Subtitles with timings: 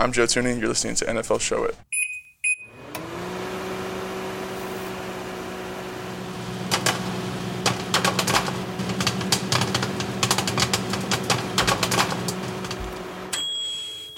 [0.00, 1.76] I'm Joe Tooney, and you're listening to NFL Show It.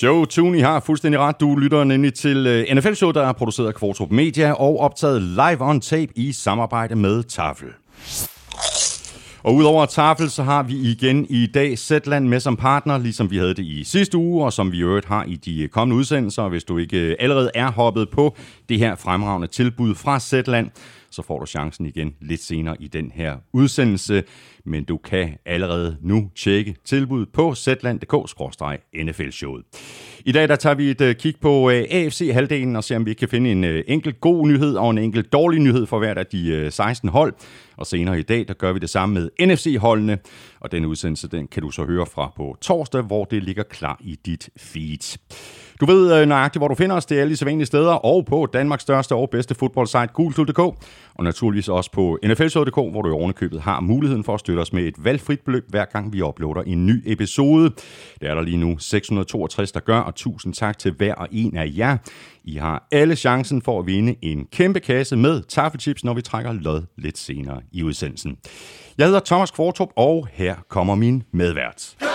[0.03, 1.41] Joe Tooney har fuldstændig ret.
[1.41, 5.61] Du lytter nemlig til øh, NFL-show, der er produceret af Kvartrup Media og optaget live
[5.61, 7.69] on tape i samarbejde med Tafel.
[9.43, 13.37] Og udover Tafel, så har vi igen i dag Zetland med som partner, ligesom vi
[13.37, 15.99] havde det i sidste uge, og som vi i øvrigt har i de øh, kommende
[15.99, 16.49] udsendelser.
[16.49, 18.37] Hvis du ikke øh, allerede er hoppet på
[18.69, 20.71] det her fremragende tilbud fra Zetland,
[21.11, 24.23] så får du chancen igen lidt senere i den her udsendelse.
[24.65, 29.63] Men du kan allerede nu tjekke tilbuddet på zland.dk-nfl-showet.
[30.25, 33.15] I dag der tager vi et øh, kig på øh, AFC-halvdelen og ser, om vi
[33.15, 36.27] kan finde en øh, enkelt god nyhed og en enkelt dårlig nyhed for hvert af
[36.27, 37.35] de 16 hold.
[37.77, 40.19] Og senere i dag, der gør vi det samme med NFC-holdene.
[40.61, 43.99] Og den udsendelse, den kan du så høre fra på torsdag, hvor det ligger klar
[44.01, 45.19] i dit feed.
[45.81, 47.07] Du ved øh, nøjagtigt, hvor du finder os.
[47.07, 50.59] Det er alle de sædvanlige steder, og på Danmarks største og bedste fodboldsite, gultud.dk,
[51.15, 54.73] og naturligvis også på nflshow.dk, hvor du i ovenikøbet har muligheden for at støtte os
[54.73, 57.71] med et valgfrit beløb, hver gang vi uploader en ny episode.
[58.21, 61.57] Det er der lige nu 662, der gør, og tusind tak til hver og en
[61.57, 61.97] af jer.
[62.45, 66.53] I har alle chancen for at vinde en kæmpe kasse med taffelchips, når vi trækker
[66.53, 68.37] lod lidt senere i udsendelsen.
[68.99, 72.10] Jeg hedder Thomas Kvartrup, og her kommer min medvært.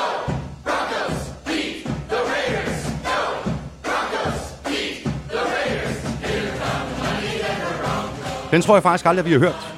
[8.51, 9.73] Den tror jeg faktisk aldrig, vi har hørt.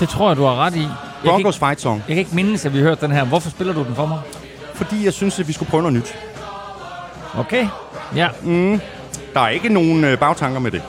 [0.00, 0.80] Det tror jeg, du har ret i.
[0.80, 0.90] Jeg
[1.24, 1.96] Broncos ikke, Fight Song.
[2.08, 3.24] jeg kan ikke mindes, at vi har hørt den her.
[3.24, 4.18] Hvorfor spiller du den for mig?
[4.74, 6.14] Fordi jeg synes, at vi skulle prøve noget nyt.
[7.38, 7.66] Okay.
[8.16, 8.28] Ja.
[9.34, 10.82] Der er ikke nogen øh, bagtanker med det.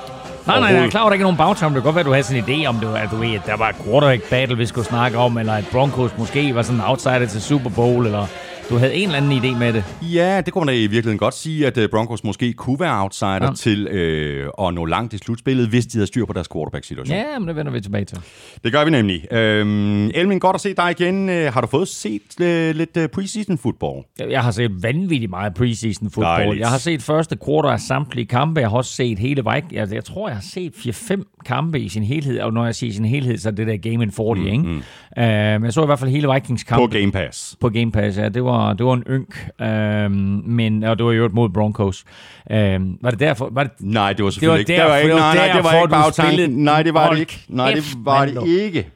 [0.47, 1.73] Nej, nej, jeg er klar over, at der ikke er nogen bagtom.
[1.73, 3.35] Det kan godt være, at du havde sådan en idé om, det at du ved,
[3.35, 6.61] at der var et quarterback battle, vi skulle snakke om, eller at Broncos måske var
[6.61, 8.25] sådan en outsider til Super Bowl, eller
[8.73, 9.83] du havde en eller anden idé med det.
[10.01, 13.01] Ja, det kunne man da i virkeligheden godt sige, at øh, Broncos måske kunne være
[13.01, 13.53] outsider ja.
[13.55, 17.17] Til øh, at nå langt i slutspillet, hvis de havde styr på deres quarterback-situation.
[17.17, 18.17] Ja, men det vender vi tilbage til.
[18.63, 19.33] Det gør vi nemlig.
[19.33, 21.29] Øhm, Elmin, godt at se dig igen.
[21.29, 24.03] Øh, Har du fået set øh, lidt øh, preseason football?
[24.29, 26.39] Jeg, har set vanvittigt meget preseason football.
[26.39, 26.59] Dejligt.
[26.59, 28.61] Jeg har set første quarter af samtlige kampe.
[28.61, 29.73] Jeg har også set hele Viking.
[29.73, 32.39] Jeg, jeg tror, jeg har set 4-5 kampe i sin helhed.
[32.39, 34.45] Og når jeg siger i sin helhed, så er det der Game in 40, mm,
[34.45, 34.57] ikke?
[34.57, 34.81] Mm.
[35.17, 36.79] Men jeg så i hvert fald hele Vikings kamp.
[36.79, 37.57] På Game Pass.
[37.61, 38.29] på Game Pass, ja.
[38.29, 40.11] Det var, det var en ynk, øhm,
[40.45, 42.03] men, og det var jo mod Broncos.
[42.51, 43.49] Øhm, var det derfor?
[43.51, 45.03] Var det, Nej, det var selvfølgelig Det var ikke.
[45.03, 45.23] derfor- det var ikke.
[45.23, 46.49] var Nej, nej, det var ikke bagtanken.
[46.63, 47.45] Nej, det var det ikke.
[47.47, 48.89] Nej, det var det ikke.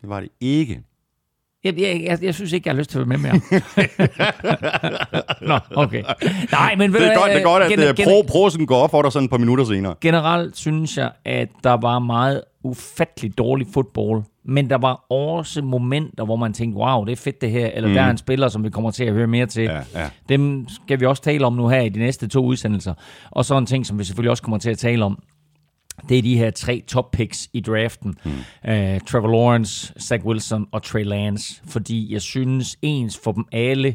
[0.00, 0.80] Det var det ikke.
[1.64, 3.40] jeg, jeg, jeg, jeg synes ikke, jeg har lyst til at være med mere.
[5.48, 6.02] Nå, okay.
[6.52, 8.66] Nej, men ved Det er godt, det er godt at gen- øh, gen- pro, prosen
[8.66, 9.94] går op for dig sådan et par minutter senere.
[10.00, 16.24] Generelt synes jeg, at der var meget ufattelig dårlig fodbold, men der var også momenter,
[16.24, 17.94] hvor man tænkte, wow, det er fedt det her, eller mm.
[17.94, 19.62] der er en spiller, som vi kommer til at høre mere til.
[19.62, 20.10] Ja, ja.
[20.28, 22.94] Dem skal vi også tale om nu her i de næste to udsendelser.
[23.30, 25.22] Og så en ting, som vi selvfølgelig også kommer til at tale om,
[26.08, 28.14] det er de her tre top picks i draften.
[28.24, 28.30] Mm.
[28.30, 31.62] Uh, Trevor Lawrence, Zach Wilson og Trey Lance.
[31.66, 33.94] Fordi jeg synes, ens for dem alle,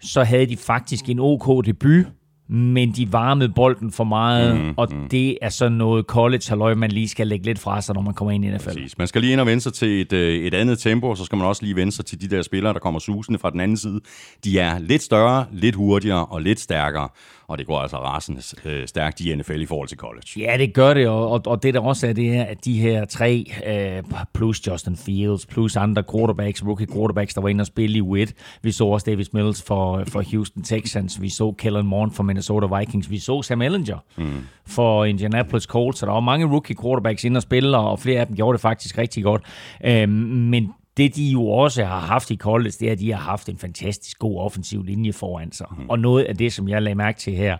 [0.00, 2.06] så havde de faktisk en OK debut,
[2.50, 5.08] men de varmede bolden for meget, mm, og mm.
[5.08, 8.14] det er sådan noget college halløj, man lige skal lægge lidt fra sig, når man
[8.14, 8.68] kommer ind i NFL.
[8.68, 8.98] Præcis.
[8.98, 11.24] Man skal lige ind og vende sig til et, øh, et andet tempo, og så
[11.24, 13.60] skal man også lige vende sig til de der spillere, der kommer susende fra den
[13.60, 14.00] anden side.
[14.44, 17.08] De er lidt større, lidt hurtigere og lidt stærkere,
[17.50, 20.26] og det går altså rasende øh, stærkt i NFL i forhold til college.
[20.36, 22.78] Ja, det gør det, og, og, og det der også er, det er, at de
[22.78, 24.02] her tre, øh,
[24.34, 28.34] plus Justin Fields, plus andre quarterbacks, rookie quarterbacks, der var inde og spille i WIT.
[28.62, 32.78] Vi så også Davis Mills for, for Houston Texans, vi så Kellen Moore for Minnesota
[32.78, 34.24] Vikings, vi så Sam Ellinger mm.
[34.66, 38.26] for Indianapolis Colts, så der var mange rookie quarterbacks inde og spille, og flere af
[38.26, 39.42] dem gjorde det faktisk rigtig godt.
[39.84, 43.20] Øh, men det de jo også har haft i college, det er, at de har
[43.20, 45.66] haft en fantastisk god offensiv linje foran sig.
[45.78, 45.88] Mm.
[45.88, 47.56] Og noget af det, som jeg lagde mærke til her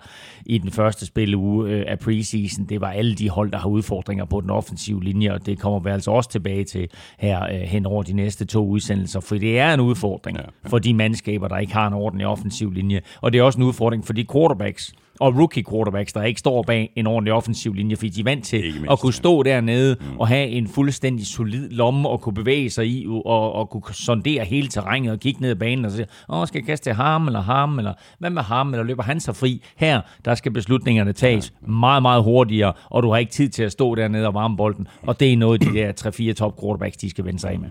[0.47, 4.25] i den første spilleuge øh, af preseason, det var alle de hold, der har udfordringer
[4.25, 7.87] på den offensive linje, og det kommer vi altså også tilbage til her øh, hen
[7.87, 10.69] over de næste to udsendelser, for det er en udfordring ja, ja.
[10.69, 13.65] for de mandskaber, der ikke har en ordentlig offensiv linje, og det er også en
[13.65, 17.97] udfordring for de quarterbacks, og rookie quarterbacks, der ikke står bag en ordentlig offensiv linje,
[17.97, 20.19] fordi de er vant til mindst, at kunne stå dernede mm.
[20.19, 24.45] og have en fuldstændig solid lomme og kunne bevæge sig i og, og kunne sondere
[24.45, 27.27] hele terrænet og kigge ned ad banen og sige, åh, skal jeg kaste til ham
[27.27, 29.63] eller ham, eller hvad med ham, eller løber han sig fri?
[29.77, 33.73] Her, der skal beslutningerne tages meget, meget hurtigere, og du har ikke tid til at
[33.73, 35.93] stå dernede og varme bolden, og det er noget, de der
[36.31, 37.69] 3-4 top quarterbacks, de skal vende sig af med.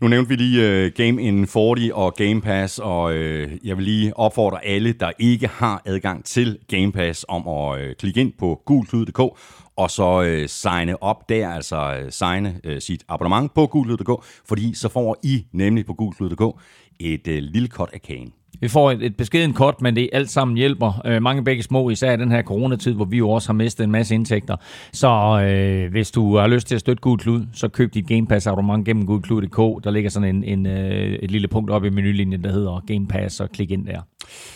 [0.00, 3.84] Nu nævnte vi lige uh, Game in 40 og Game Pass, og uh, jeg vil
[3.84, 8.32] lige opfordre alle, der ikke har adgang til Game Pass, om at uh, klikke ind
[8.38, 9.20] på gulklyd.dk
[9.76, 14.74] og så øh, signe op der, altså øh, signe øh, sit abonnement på gulklyd.dk, fordi
[14.74, 16.60] så får I nemlig på gulklyd.dk
[17.00, 18.32] et øh, lille cut af kagen.
[18.60, 21.90] Vi får et, et beskeden kort, men det alt sammen hjælper øh, mange begge små,
[21.90, 24.56] især i den her coronatid, hvor vi jo også har mistet en masse indtægter.
[24.92, 25.08] Så
[25.42, 28.46] øh, hvis du har lyst til at støtte Gud Klud, så køb dit Game Pass
[28.46, 29.84] abonnement gennem gudklud.dk.
[29.84, 33.06] Der ligger sådan en, en, øh, et lille punkt op i menulinjen, der hedder Game
[33.06, 34.00] Pass, og klik ind der.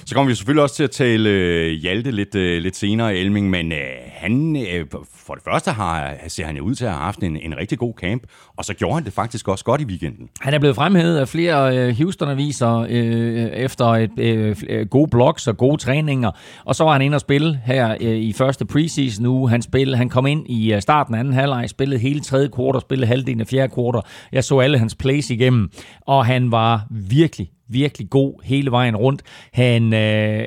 [0.05, 3.51] Så kommer vi selvfølgelig også til at tale øh, Hjalte lidt, øh, lidt senere, Elming,
[3.51, 3.79] men øh,
[4.13, 4.87] han, øh,
[5.27, 7.79] for det første har, ser han jo ud til at have haft en, en rigtig
[7.79, 8.23] god camp,
[8.57, 10.29] og så gjorde han det faktisk også godt i weekenden.
[10.41, 15.49] Han er blevet fremhævet af flere øh, Houston-aviser øh, efter et, øh, øh gode blocks
[15.49, 16.31] og gode træninger.
[16.65, 19.47] Og så var han inde og spille her øh, i første preseason nu.
[19.47, 22.81] Han, spillede, han kom ind i øh, starten af anden halvleg, spillede hele tredje kvartal,
[22.81, 24.11] spillede halvdelen af fjerde kvartal.
[24.33, 25.71] Jeg så alle hans plays igennem,
[26.01, 29.23] og han var virkelig, virkelig god hele vejen rundt.
[29.53, 30.45] Han øh,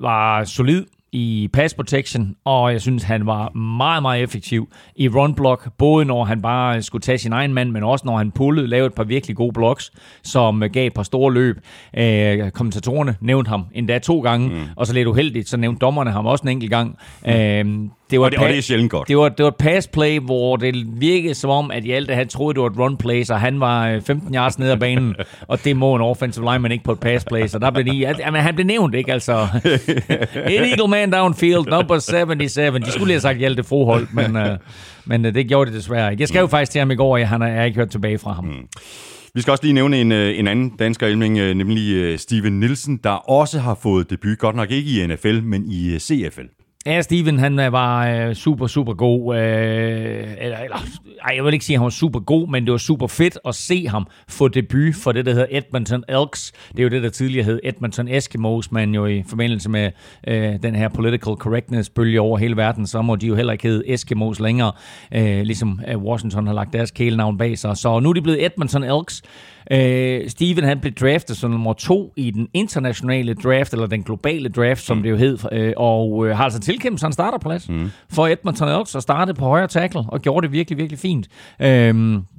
[0.00, 5.34] var solid i pass protection, og jeg synes, han var meget, meget effektiv i run
[5.34, 8.66] block, både når han bare skulle tage sin egen mand, men også når han pullede,
[8.66, 9.92] lavede et par virkelig gode blocks,
[10.22, 11.56] som gav et par store løb.
[11.96, 14.62] Øh, kommentatorerne nævnte ham endda to gange, mm.
[14.76, 16.98] og så lidt uheldigt, så nævnte dommerne ham også en enkelt gang.
[17.26, 17.32] Mm.
[17.32, 19.08] Øh, det var Og det, og det er sjældent godt.
[19.08, 22.28] det var, det var et pass play, hvor det virkede som om, at Hjalte han
[22.28, 25.14] troede, det var et run play, så han var øh, 15 yards ned ad banen,
[25.48, 28.08] og det må en offensive lineman ikke på et pass play, så der blev lige,
[28.08, 29.12] at, jamen, han blev nævnt, ikke?
[29.12, 29.46] Altså,
[30.56, 32.84] illegal man downfield, number 77.
[32.84, 34.42] De skulle lige have sagt Hjalte Froholt, men, uh,
[35.04, 36.20] men uh, det gjorde det desværre ikke.
[36.20, 38.18] Jeg skrev faktisk til ham i går, og han har, jeg har ikke hørt tilbage
[38.18, 38.44] fra ham.
[38.44, 38.68] Mm.
[39.36, 42.60] Vi skal også lige nævne en, øh, en anden dansker, Elming, øh, nemlig øh, Steven
[42.60, 46.55] Nielsen, der også har fået debut, godt nok ikke i NFL, men i øh, CFL.
[46.86, 49.36] Ja, Steven, han øh, var øh, super, super god.
[49.36, 49.42] Øh,
[50.38, 50.76] eller, eller,
[51.24, 53.38] ej, jeg vil ikke sige, at han var super god, men det var super fedt
[53.46, 56.52] at se ham få debut for det, der hedder Edmonton Elks.
[56.72, 59.90] Det er jo det, der tidligere hed Edmonton Eskimos, men jo i forbindelse med
[60.28, 63.92] øh, den her political correctness-bølge over hele verden, så må de jo heller ikke hedde
[63.92, 64.72] Eskimos længere,
[65.14, 67.76] øh, ligesom øh, Washington har lagt deres kælenavn bag sig.
[67.76, 69.22] Så nu er de blevet Edmonton Elks.
[69.70, 74.48] Øh, Steven han blev draftet som nummer to i den internationale draft, eller den globale
[74.48, 75.02] draft, som mm.
[75.02, 77.90] det jo hed, øh, og øh, har altså tilkæmpet sig en starterplads mm.
[78.10, 81.28] for Edmonton Elks og startede på højre tackle, og gjorde det virkelig, virkelig fint.
[81.60, 81.68] Øh,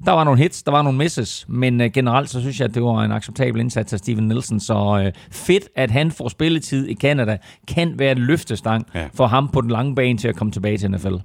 [0.05, 2.75] der var nogle hits, der var nogle misses, men øh, generelt så synes jeg, at
[2.75, 6.87] det var en acceptabel indsats af Steven Nielsen, så øh, fedt, at han får spilletid
[6.87, 7.37] i Canada,
[7.67, 9.07] kan være et løftestang ja.
[9.13, 11.15] for ham på den lange bane til at komme tilbage til NFL.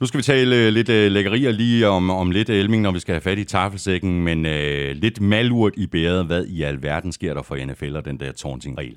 [0.00, 2.98] Nu skal vi tale øh, lidt øh, lækkerier lige om, om lidt, Elming, når vi
[2.98, 6.26] skal have fat i tafelsækken, men øh, lidt malurt i bæret.
[6.26, 8.96] Hvad i alverden sker der for NFL og den der taunting-regel?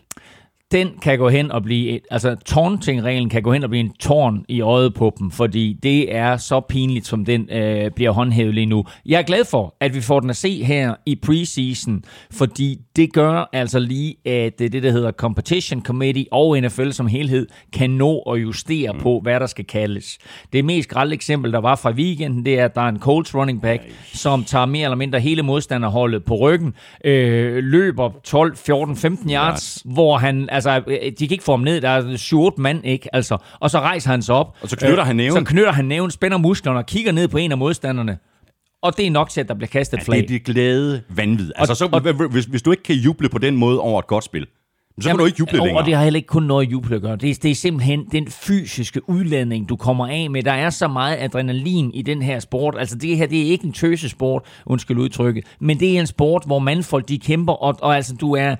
[0.71, 3.93] Den kan gå hen og blive, et, altså taunting-reglen kan gå hen og blive en
[3.99, 8.53] tårn i øjet på dem, fordi det er så pinligt, som den øh, bliver håndhævet
[8.53, 8.85] lige nu.
[9.05, 13.13] Jeg er glad for, at vi får den at se her i preseason, fordi det
[13.13, 17.89] gør altså lige, at det, det der hedder Competition Committee og NFL som helhed, kan
[17.89, 18.99] nå at justere mm.
[18.99, 20.17] på, hvad der skal kaldes.
[20.53, 23.35] Det mest grælde eksempel, der var fra weekenden, det er, at der er en Colts
[23.35, 23.89] running back, Ej.
[24.13, 26.73] som tager mere eller mindre hele modstanderholdet på ryggen,
[27.05, 29.93] øh, løber 12, 14, 15 yards, yes.
[29.93, 30.79] hvor han altså,
[31.19, 33.15] de kan ikke få ham ned, der er 7 mand, ikke?
[33.15, 34.57] Altså, og så rejser han sig op.
[34.61, 35.31] Og så knytter han næven.
[35.37, 38.17] Så knytter han næven, spænder musklerne og kigger ned på en af modstanderne.
[38.81, 40.17] Og det er nok til, at der bliver kastet et Ja, flag.
[40.17, 41.51] det er det glæde vanvid.
[41.55, 44.23] Altså, så, og- hvis, hvis du ikke kan juble på den måde over et godt
[44.23, 44.45] spil,
[45.01, 45.81] så kan du ikke juble og, længere.
[45.81, 47.15] Og det har heller ikke kun noget at juble at gøre.
[47.15, 50.43] Det er, det er simpelthen den fysiske udladning, du kommer af med.
[50.43, 52.75] Der er så meget adrenalin i den her sport.
[52.79, 56.43] Altså det her, det er ikke en tøsesport, undskyld udtrykket, men det er en sport,
[56.45, 58.55] hvor mandfolk de kæmper, og, og altså du er...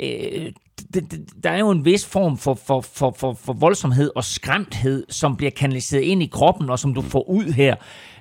[0.00, 0.46] Øh,
[0.94, 4.24] det, det, der er jo en vis form for, for, for, for, for voldsomhed og
[4.24, 7.76] skræmthed, som bliver kanaliseret ind i kroppen, og som du får ud her.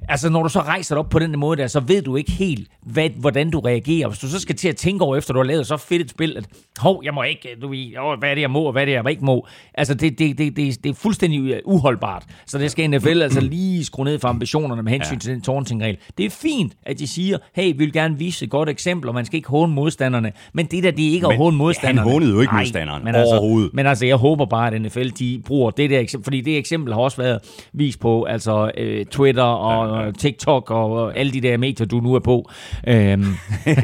[0.09, 2.31] Altså, når du så rejser dig op på den måde der, så ved du ikke
[2.31, 4.07] helt, hvad, hvordan du reagerer.
[4.07, 6.09] Hvis du så skal til at tænke over, efter du har lavet så fedt et
[6.09, 6.45] spil, at
[6.79, 8.85] hov, jeg må ikke, du ved, åh, hvad er det, jeg må, og hvad er
[8.85, 9.47] det, jeg ikke må.
[9.73, 12.23] Altså, det, det, det, det, det er fuldstændig uholdbart.
[12.45, 15.19] Så det skal NFL altså lige skrue ned for ambitionerne med hensyn ja.
[15.19, 15.97] til den taunting-regel.
[16.17, 19.15] Det er fint, at de siger, hey, vi vil gerne vise et godt eksempel, og
[19.15, 20.31] man skal ikke håne modstanderne.
[20.53, 21.99] Men det der, det er ikke at Men håne modstanderne.
[21.99, 23.73] han hånede jo ikke Nej, modstanderen men altså, overhovedet.
[23.73, 26.93] Men altså, jeg håber bare, at NFL de bruger det der eksempel, fordi det eksempel
[26.93, 27.39] har også været
[27.73, 30.11] vist på altså, øh, Twitter og ja, ja.
[30.11, 32.49] TikTok og alle de der medier, du nu er på.
[32.87, 33.25] Øhm,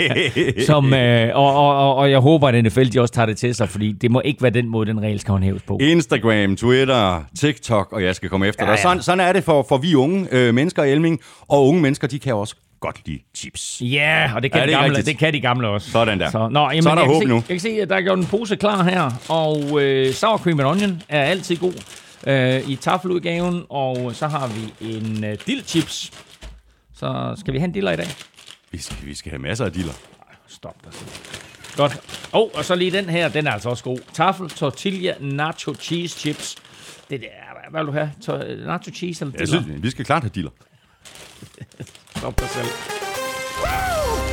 [0.68, 3.56] som, øh, og, og, og, og jeg håber, at NFL de også tager det til
[3.56, 5.78] sig, fordi det må ikke være den måde, den regel skal håndhæves på.
[5.82, 8.78] Instagram, Twitter, TikTok, og jeg skal komme efter Ja, dig.
[8.78, 8.82] ja.
[8.82, 12.08] Sådan, sådan er det for, for vi unge øh, mennesker i Elming, og unge mennesker,
[12.08, 13.82] de kan også godt lide chips.
[13.82, 15.08] Ja, og det kan, Ja, det de, gamle, rigtigt.
[15.08, 15.92] det kan de gamle også.
[15.92, 16.30] Sådan der.
[16.30, 17.36] Så, nå, jamen, Så er der jeg kan håb se, nu.
[17.36, 20.60] Jeg kan se, at der er gjort en pose klar her, og øh, sour cream
[20.60, 21.74] and onion er altid god
[22.28, 26.12] øh, i taffeludgaven, og så har vi en øh, dillchips.
[26.96, 28.08] Så skal vi have en diller i dag?
[28.72, 29.94] Vi skal, vi skal have masser af diller.
[30.48, 30.92] Stop dig.
[31.78, 32.00] Godt.
[32.34, 34.00] Oh, og så lige den her, den er altså også god.
[34.14, 36.56] Tafel tortilla nacho cheese chips.
[37.10, 38.12] Det der, hvad vil du have?
[38.22, 39.62] To- Nacho cheese eller Jeg diller?
[39.62, 40.52] synes, vi skal klart have dealer.
[42.18, 42.68] Stop dig selv.
[43.62, 44.29] Good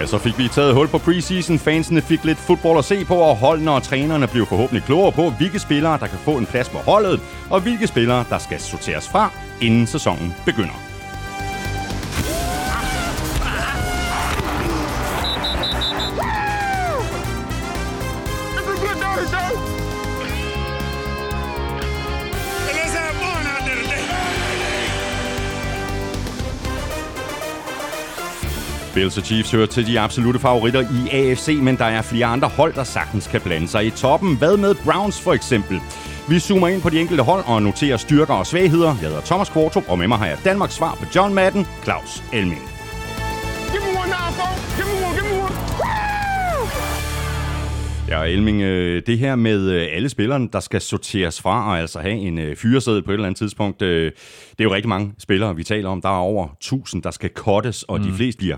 [0.00, 1.58] Ja, så fik vi taget hul på preseason.
[1.58, 5.30] Fansene fik lidt fodbold at se på, og holdene og trænerne blev forhåbentlig klogere på,
[5.30, 9.08] hvilke spillere, der kan få en plads på holdet, og hvilke spillere, der skal sorteres
[9.08, 9.30] fra,
[9.60, 10.89] inden sæsonen begynder.
[29.00, 32.48] Bills og Chiefs hører til de absolute favoritter i AFC, men der er flere andre
[32.48, 34.36] hold, der sagtens kan blande sig i toppen.
[34.36, 35.80] Hvad med Browns for eksempel?
[36.28, 38.86] Vi zoomer ind på de enkelte hold og noterer styrker og svagheder.
[38.86, 42.22] Jeg hedder Thomas Kvartrup, og med mig har jeg Danmarks svar på John Madden, Claus
[42.32, 42.62] Elming.
[43.72, 44.46] Give me one now.
[44.76, 44.89] Give
[48.10, 52.00] Ja, Elming, øh, det her med øh, alle spillerne, der skal sorteres fra og altså
[52.00, 54.14] have en øh, fyreseddel på et eller andet tidspunkt, det
[54.58, 56.00] er jo rigtig mange spillere, vi taler om.
[56.00, 58.04] Der er over 1000, der skal cuttes, og mm.
[58.04, 58.56] de fleste bliver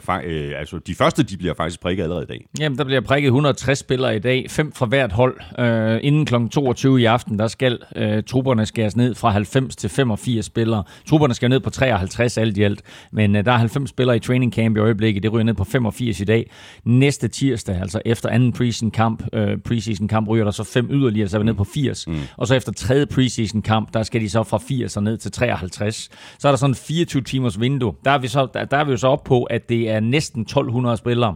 [0.59, 2.47] altså de første, de bliver faktisk prikket allerede i dag.
[2.61, 5.41] Jamen, der bliver prikket 160 spillere i dag, fem fra hvert hold.
[5.59, 6.35] Øh, inden kl.
[6.51, 10.85] 22 i aften, der skal øh, trupperne skæres ned fra 90 til 85 spillere.
[11.09, 12.83] Trupperne skal ned på 53 alt i alt,
[13.13, 15.23] men øh, der er 90 spillere i training camp i øjeblikket.
[15.23, 16.51] Det ryger ned på 85 i dag.
[16.85, 21.29] Næste tirsdag, altså efter anden preseason kamp, øh, preseason kamp ryger der så fem yderligere,
[21.29, 22.07] så er vi ned på 80.
[22.07, 22.15] Mm.
[22.37, 25.33] Og så efter tredje preseason kamp, der skal de så fra 80 og ned til
[25.33, 26.11] 53.
[26.39, 27.95] Så er der sådan en 24 timers vindue.
[28.05, 30.01] Der er vi, så, der, der er vi jo så op på, at det er
[30.01, 31.35] næsten 1200 spillere,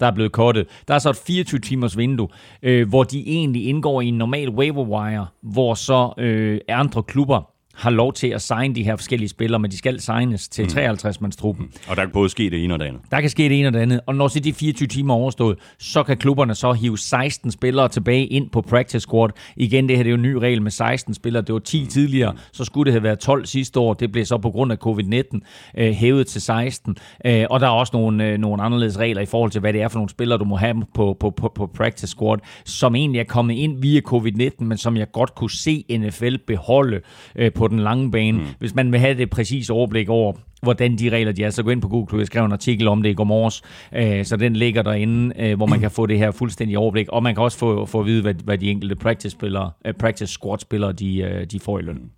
[0.00, 0.66] der er blevet kortet.
[0.88, 2.28] Der er så et 24 timers vindue,
[2.62, 7.50] øh, hvor de egentlig indgår i en normal waiver wire, hvor så øh, andre klubber
[7.80, 11.64] har lov til at signe de her forskellige spillere, men de skal signes til 53-mandstruppen.
[11.88, 13.00] Og der kan både ske det ene og det andet.
[13.10, 15.18] Der kan ske det ene og det andet, og når så de 24 timer er
[15.18, 19.28] overstået, så kan klubberne så hive 16 spillere tilbage ind på practice squad.
[19.56, 21.42] Igen, det her det er jo en ny regel med 16 spillere.
[21.42, 23.94] Det var 10 tidligere, så skulle det have været 12 sidste år.
[23.94, 25.38] Det blev så på grund af covid-19
[25.78, 26.96] øh, hævet til 16.
[27.24, 29.82] Øh, og der er også nogle, øh, nogle anderledes regler i forhold til, hvad det
[29.82, 33.18] er for nogle spillere, du må have på, på, på, på practice squad, som egentlig
[33.18, 37.00] er kommet ind via covid-19, men som jeg godt kunne se NFL beholde
[37.36, 38.38] øh, på den lange bane.
[38.38, 38.46] Mm.
[38.58, 41.70] Hvis man vil have det præcise overblik over, hvordan de regler de er, så gå
[41.70, 42.18] ind på Google.
[42.18, 43.62] Jeg skrev en artikel om det i går morges,
[43.96, 47.22] øh, så den ligger derinde, øh, hvor man kan få det her fuldstændig overblik, og
[47.22, 50.92] man kan også få, få at vide, hvad, hvad de enkelte practice-spillere, øh, practice squad-spillere,
[50.92, 52.10] de, øh, de får i løn.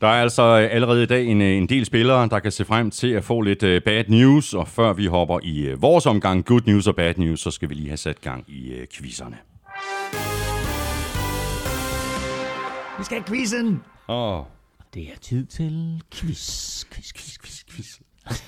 [0.00, 2.90] Der er altså allerede i dag en, øh, en del spillere, der kan se frem
[2.90, 6.44] til at få lidt uh, bad news, og før vi hopper i uh, vores omgang
[6.44, 9.36] good news og bad news, så skal vi lige have sat gang i uh, quizzerne.
[12.98, 13.80] Vi skal have quizzen!
[14.08, 14.40] Åh,
[14.94, 17.98] Det er tid til quiz, quiz, quiz, quiz, quiz.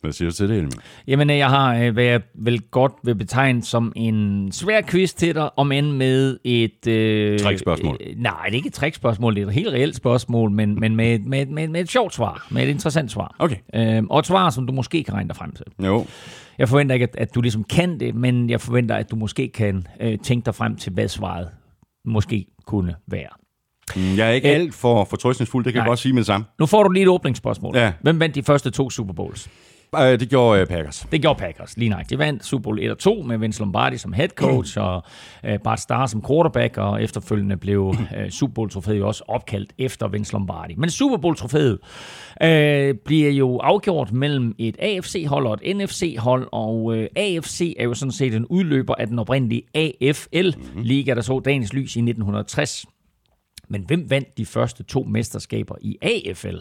[0.00, 0.72] hvad siger du til det, Elming?
[1.06, 5.34] Jamen, jeg har, øh, hvad jeg vel godt vil betegne som en svær quiz til
[5.34, 6.86] dig, om end med et...
[6.86, 7.96] Øh, Trickspørgsmål.
[8.00, 10.96] Øh, nej, det er ikke et trickspørgsmål, det er et helt reelt spørgsmål, men, men
[10.96, 13.36] med, med, med, med et sjovt svar, med et interessant svar.
[13.38, 13.56] Okay.
[13.74, 15.66] Øh, og et svar, som du måske kan regne dig frem til.
[15.84, 16.06] Jo,
[16.58, 19.48] Jeg forventer ikke, at, at du ligesom kan det, men jeg forventer, at du måske
[19.48, 21.48] kan øh, tænke dig frem til, hvad svaret
[22.04, 23.28] måske kunne være.
[23.96, 25.90] Mm, jeg er ikke Øh, alt for fortrøstningsfuld, det kan jeg nej.
[25.90, 26.46] godt sige med det samme.
[26.58, 27.76] Nu får du lige et åbningsspørgsmål.
[27.76, 27.92] Ja.
[28.02, 29.48] Hvem vandt de første to Super Bowls?
[29.92, 31.06] Uh, det gjorde uh, Packers.
[31.12, 32.10] Det gjorde Packers, lige nok.
[32.10, 35.02] De vandt Super Bowl 1 og 2 med Vince Lombardi som head coach og
[35.48, 37.94] uh, Bart Starr som quarterback, og efterfølgende blev
[38.30, 40.74] Super Bowl-trofæet jo også opkaldt efter Vince Lombardi.
[40.78, 41.78] Men Super Bowl-trofæet
[42.44, 47.94] uh, bliver jo afgjort mellem et AFC-hold og et NFC-hold, og uh, AFC er jo
[47.94, 52.86] sådan set en udløber af den oprindelige AFL-liga, der så dagens lys i 1960.
[53.68, 56.56] Men hvem vandt de første to mesterskaber i AFL?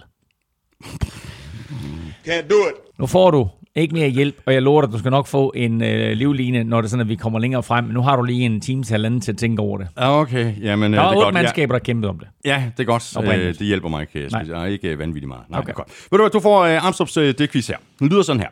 [2.27, 2.99] Can't do it.
[2.99, 5.53] Nu får du ikke mere hjælp, og jeg lover dig, at du skal nok få
[5.55, 7.83] en øh, livline, når det er sådan, at vi kommer længere frem.
[7.83, 9.87] Men nu har du lige en time til halvanden til at tænke over det.
[9.95, 11.33] Ah, Okay, jamen Der uh, er det er otte godt.
[11.33, 12.27] mandskaber, der kæmpede om det.
[12.45, 13.15] Ja, det er godt.
[13.17, 13.25] Uh,
[13.59, 14.43] det hjælper mig ikke, Nej.
[14.43, 14.67] Nej.
[14.67, 15.43] ikke uh, vanvittigt meget.
[15.49, 15.73] Nej, Okay.
[15.73, 15.87] godt.
[16.11, 17.77] Ved du hvad, du får uh, Amstrup's uh, det quiz her.
[17.99, 18.49] Den lyder sådan her.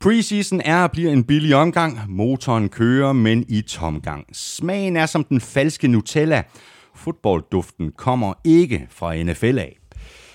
[0.00, 1.98] Preseason er og bliver en billig omgang.
[2.08, 4.24] Motoren kører, men i tomgang.
[4.32, 6.42] Smagen er som den falske Nutella.
[6.94, 9.78] Fodboldduften kommer ikke fra NFL af.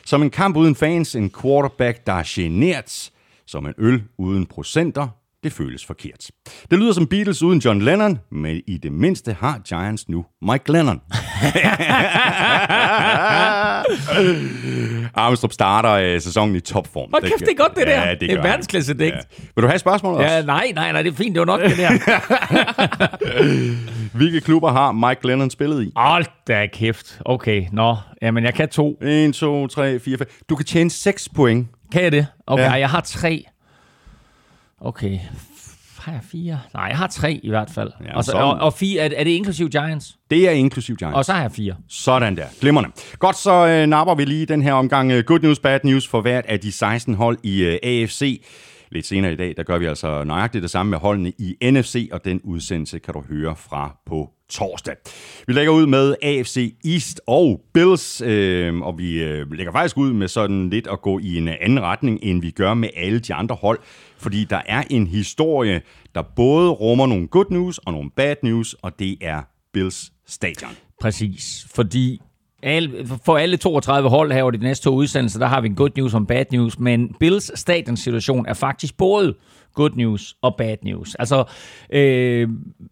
[0.06, 3.12] Som en kamp uden fans, en quarterback, der er genert.
[3.46, 5.08] Som en øl uden procenter
[5.46, 6.26] det føles forkert.
[6.72, 10.72] Det lyder som Beatles uden John Lennon, men i det mindste har Giants nu Mike
[10.72, 11.02] Lennon.
[15.16, 17.10] Armstrong starter øh, sæsonen i topform.
[17.14, 18.16] Hold kæft, det er godt, det der.
[18.16, 18.44] Det er gør et han.
[18.50, 19.16] verdensklasse digt.
[19.56, 20.28] Vil du have spørgsmål også?
[20.36, 21.36] Ja, nej, nej, nej, det er fint.
[21.36, 21.92] Det var nok det der.
[24.18, 25.92] Hvilke klubber har Mike Lennon spillet i?
[25.96, 27.20] Hold da kæft.
[27.26, 27.96] Okay, nå.
[28.22, 28.98] Jamen, jeg kan to.
[29.02, 30.28] 1, 2, 3, 4, 5.
[30.50, 31.68] Du kan tjene 6 point.
[31.92, 32.28] Kan jeg det?
[32.48, 32.70] Okay, Ja.
[32.70, 32.80] ja.
[32.80, 33.44] jeg har tre.
[34.86, 35.20] Okay.
[36.00, 36.60] Har jeg fire?
[36.74, 37.92] Nej, jeg har tre i hvert fald.
[38.06, 40.18] Ja, og, så, og, og fire, er, er det inklusiv Giants?
[40.30, 41.18] Det er inklusiv Giants.
[41.18, 41.76] Og så har jeg fire.
[41.90, 42.46] Sådan der.
[42.62, 42.90] Glimrende.
[43.20, 46.22] Godt, så øh, napper vi lige den her omgang øh, good news, bad news for
[46.22, 48.42] hvert af de 16 hold i øh, AFC.
[48.92, 52.10] Lidt senere i dag, der gør vi altså nøjagtigt det samme med holdene i NFC,
[52.12, 54.96] og den udsendelse kan du høre fra på torsdag.
[55.48, 60.14] Vi lægger ud med AFC East og Bills, øh, og vi øh, lægger faktisk ud
[60.14, 63.34] med sådan lidt at gå i en anden retning, end vi gør med alle de
[63.34, 63.80] andre hold,
[64.26, 65.82] fordi der er en historie,
[66.16, 69.42] der både rummer nogle good news og nogle bad news, og det er
[69.74, 70.72] Bills stadion.
[71.02, 71.68] Præcis.
[71.76, 72.22] Fordi
[73.26, 75.90] for alle 32 hold her over de næste to udsendelser, der har vi en good
[75.98, 79.36] news og en bad news, men Bills stadionsituation er faktisk både
[79.76, 81.16] good news og bad news.
[81.16, 81.44] Altså,
[81.90, 82.50] øh,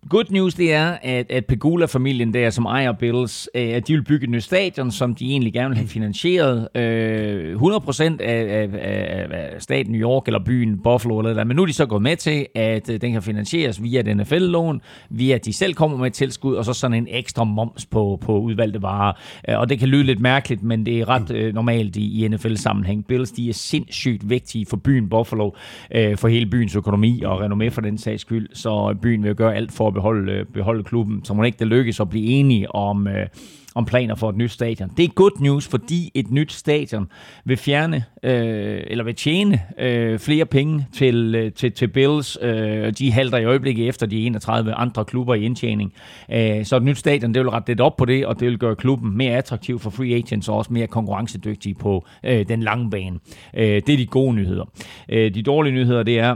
[0.10, 4.04] good news det er, at, at Pegula-familien der, som ejer Bills, øh, at de vil
[4.04, 6.68] bygge et nyt stadion, som de egentlig gerne vil have finansieret.
[6.76, 11.56] Øh, 100% af, af, af, af staten New York eller byen Buffalo eller der, men
[11.56, 14.82] nu er de så gået med til, at øh, den kan finansieres via den NFL-lån,
[15.10, 18.20] via at de selv kommer med et tilskud, og så sådan en ekstra moms på,
[18.22, 19.14] på udvalgte varer.
[19.50, 22.28] Øh, Og det kan lyde lidt mærkeligt, men det er ret øh, normalt i, i
[22.28, 23.08] NFL-sammenhæng.
[23.08, 25.52] Bills, de er sindssygt vigtige for byen Buffalo,
[25.96, 29.56] øh, for hele byens økonomi og renommé for den sags skyld, så byen vil gøre
[29.56, 33.08] alt for at beholde, beholde klubben, så må ikke det lykkes at blive enige om,
[33.08, 33.28] øh,
[33.76, 34.90] om planer for et nyt stadion.
[34.98, 37.08] Det er good news, fordi et nyt stadion
[37.46, 42.38] vil fjerne, øh, eller vil tjene øh, flere penge til, øh, til, til Bills.
[42.42, 45.94] Øh, de halter i øjeblikket efter de 31 andre klubber i indtjening.
[46.32, 48.58] Øh, så et nyt stadion, det vil rette lidt op på det, og det vil
[48.58, 52.90] gøre klubben mere attraktiv for free agents, og også mere konkurrencedygtig på øh, den lange
[52.90, 53.20] bane.
[53.54, 54.66] Øh, det er de gode nyheder.
[55.10, 56.36] Øh, de dårlige nyheder, det er,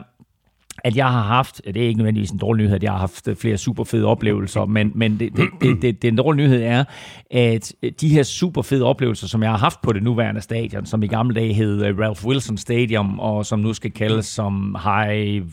[0.83, 3.27] at jeg har haft, det er ikke nødvendigvis en dårlig nyhed, at jeg har haft
[3.27, 6.83] øh, flere super fede oplevelser, men, men det, det, det, det, den dårlige nyhed er,
[7.31, 10.85] at øh, de her super fede oplevelser, som jeg har haft på det nuværende stadion,
[10.85, 14.77] som i gamle dage hed øh, Ralph Wilson Stadium, og som nu skal kaldes som
[14.83, 15.43] High,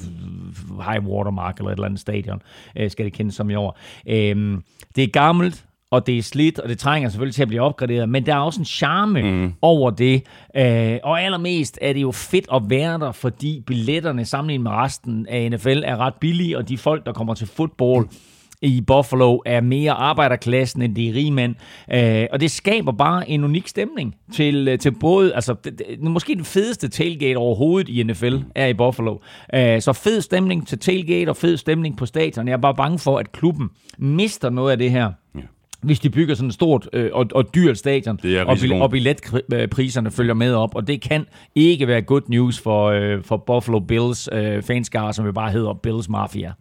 [0.91, 2.43] high Watermark eller et eller andet stadion,
[2.89, 3.79] skal det kendes som i år.
[4.09, 4.63] Øhm,
[4.97, 8.09] det er gammelt, og det er slidt, og det trænger selvfølgelig til at blive opgraderet,
[8.09, 9.53] men der er også en charme mm.
[9.63, 10.23] over det.
[10.57, 15.27] Øh, og allermest er det jo fedt at være der, fordi billetterne sammenlignet med resten
[15.29, 18.09] af NFL er ret billige, og de folk, der kommer til fodbold,
[18.63, 21.55] i Buffalo er mere arbejderklassen end de rige mænd.
[21.93, 26.03] Øh, og det skaber bare en unik stemning til, øh, til både, altså det, det,
[26.03, 29.19] måske den fedeste tailgate overhovedet i NFL er i Buffalo.
[29.55, 32.49] Øh, så fed stemning til tailgate og fed stemning på stadion.
[32.49, 35.13] Jeg er bare bange for, at klubben mister noget af det her.
[35.35, 35.41] Ja.
[35.85, 40.11] Hvis de bygger sådan et stort øh, og, og dyrt stadion, og, bil- og billetpriserne
[40.11, 44.29] følger med op, og det kan ikke være good news for, øh, for Buffalo Bills
[44.33, 46.53] øh, fanskare, som jo bare hedder Bills Mafia.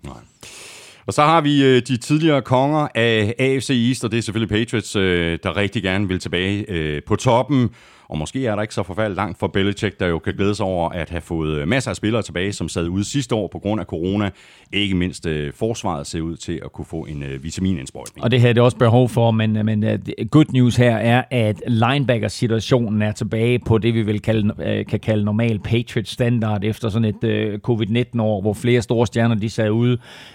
[1.05, 4.49] Og så har vi øh, de tidligere konger af AFC East, og det er selvfølgelig
[4.49, 7.69] Patriots, øh, der rigtig gerne vil tilbage øh, på toppen.
[8.09, 10.65] Og måske er der ikke så forfærdeligt langt for Belichick, der jo kan glæde sig
[10.65, 13.59] over at have fået øh, masser af spillere tilbage, som sad ude sidste år på
[13.59, 14.29] grund af corona.
[14.73, 18.23] Ikke mindst øh, forsvaret ser ud til at kunne få en øh, vitaminindsprøjtning.
[18.23, 19.89] Og det havde det også behov for, men, øh, men uh,
[20.31, 24.99] good news her er, at linebacker-situationen er tilbage på det, vi vil kalde, uh, kan
[24.99, 29.93] kalde normal Patriots-standard efter sådan et uh, covid-19-år, hvor flere store stjerner de sad ude,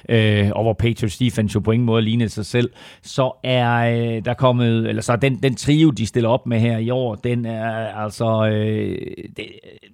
[0.08, 2.70] uh, og hvor Patriots defense jo på ingen måde lignede sig selv.
[3.02, 6.60] Så er uh, der kommet, eller så er den, den trio, de stiller op med
[6.60, 7.57] her i år, den er
[8.04, 8.50] altså, uh,
[9.36, 9.46] det,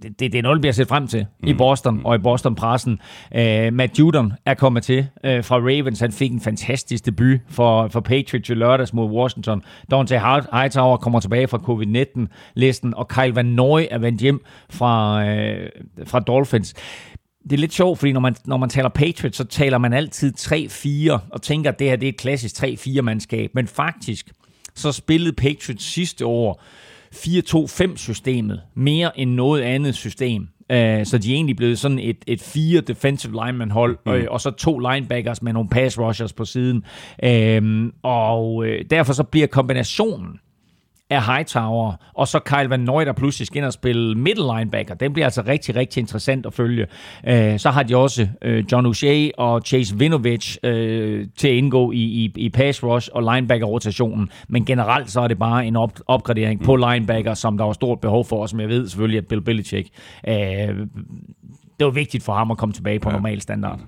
[0.03, 1.49] det, det er noget, bliver set frem til mm.
[1.49, 3.01] i Boston og i Boston-pressen.
[3.35, 6.01] Uh, Matt Judon er kommet til uh, fra Ravens.
[6.01, 9.63] Han fik en fantastisk debut for, for Patriots i lørdags mod Washington.
[9.91, 10.21] Dante
[10.53, 16.21] Hightower kommer tilbage fra covid-19-listen, og Kyle Van Noy er vendt hjem fra, uh, fra
[16.21, 16.75] Dolphins.
[17.45, 20.33] Det er lidt sjovt, fordi når man, når man taler Patriots, så taler man altid
[20.39, 23.51] 3-4, og tænker, at det her det er et klassisk 3-4-mandskab.
[23.55, 24.31] Men faktisk,
[24.75, 26.63] så spillede Patriots sidste år
[27.15, 30.43] 4-2-5-systemet mere end noget andet system.
[30.43, 34.13] Uh, så de er egentlig blevet sådan et, et fire defensive lineman hold, mm.
[34.13, 36.85] og, og så to linebackers med nogle pass rushers på siden.
[37.27, 40.39] Uh, og uh, derfor så bliver kombinationen
[41.15, 44.95] af Hightower, og så Kyle Van Noy, der pludselig skal ind og spille middle linebacker.
[44.95, 46.87] Den bliver altså rigtig, rigtig interessant at følge.
[47.27, 51.93] Øh, så har de også øh, John O'Shea og Chase Vinovich øh, til at indgå
[51.93, 55.93] i, i, i pass rush og linebacker-rotationen, men generelt så er det bare en op,
[56.07, 59.27] opgradering på linebacker, som der var stort behov for, og som jeg ved selvfølgelig, at
[59.27, 59.89] Bill Belichick
[60.29, 60.35] øh,
[61.79, 63.13] det var vigtigt for ham at komme tilbage på ja.
[63.13, 63.81] normal standard.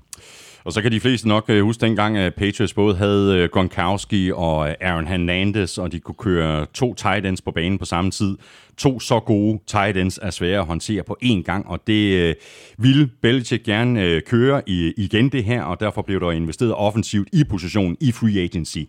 [0.66, 4.32] Og så kan de fleste nok øh, huske dengang, at Patriots både havde øh, Gronkowski
[4.34, 8.10] og øh, Aaron Hernandez, og de kunne køre to tight ends på banen på samme
[8.10, 8.36] tid.
[8.76, 12.34] To så gode tight ends er svære at håndtere på én gang, og det øh,
[12.78, 17.28] ville Belichick gerne øh, køre i, igen det her, og derfor blev der investeret offensivt
[17.32, 18.80] i positionen i free agency.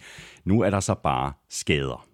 [0.45, 2.06] Nu er der så bare skader.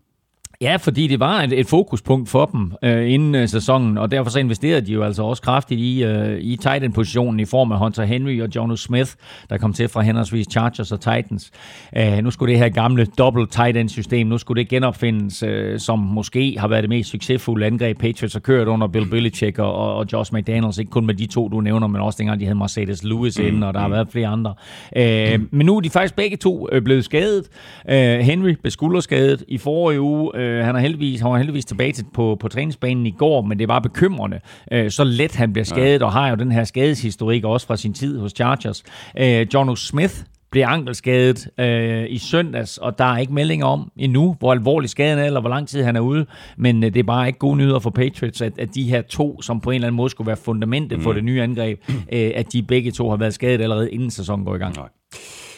[0.63, 4.31] Ja, fordi det var et, et fokuspunkt for dem øh, inden øh, sæsonen, og derfor
[4.31, 7.79] så investerede de jo altså også kraftigt i, øh, i tight end-positionen i form af
[7.79, 9.11] Hunter Henry og Jono Smith,
[9.49, 11.51] der kom til fra henholdsvis Chargers og Titans.
[11.97, 15.99] Øh, nu skulle det her gamle double tight end-system, nu skulle det genopfindes, øh, som
[15.99, 20.05] måske har været det mest succesfulde angreb Patriots har kørt under Bill Belichick og, og
[20.13, 23.03] Josh McDaniels, ikke kun med de to, du nævner, men også dengang de havde Mercedes
[23.03, 24.53] Lewis inden, og der har været flere andre.
[24.95, 27.47] Øh, men nu er de faktisk begge to øh, blevet skadet.
[27.89, 31.91] Øh, Henry blev skulderskadet i forrige uge, øh, han, er heldigvis, han var heldigvis tilbage
[31.91, 34.39] til, på, på træningsbanen i går, men det var bekymrende.
[34.71, 36.05] Øh, så let han bliver skadet, ja.
[36.05, 38.83] og har jo den her skadeshistorik også fra sin tid hos Chargers.
[39.19, 40.15] Øh, Jono Smith
[40.53, 45.19] blev ankelskadet øh, i søndags, og der er ikke meldinger om endnu, hvor alvorlig skaden
[45.19, 46.25] er, eller hvor lang tid han er ude.
[46.57, 49.41] Men øh, det er bare ikke gode nyheder for Patriots, at, at de her to,
[49.41, 51.03] som på en eller anden måde skulle være fundamentet mm.
[51.03, 51.79] for det nye angreb,
[52.13, 54.75] øh, at de begge to har været skadet allerede inden sæsonen går i gang.
[54.75, 54.87] Nej.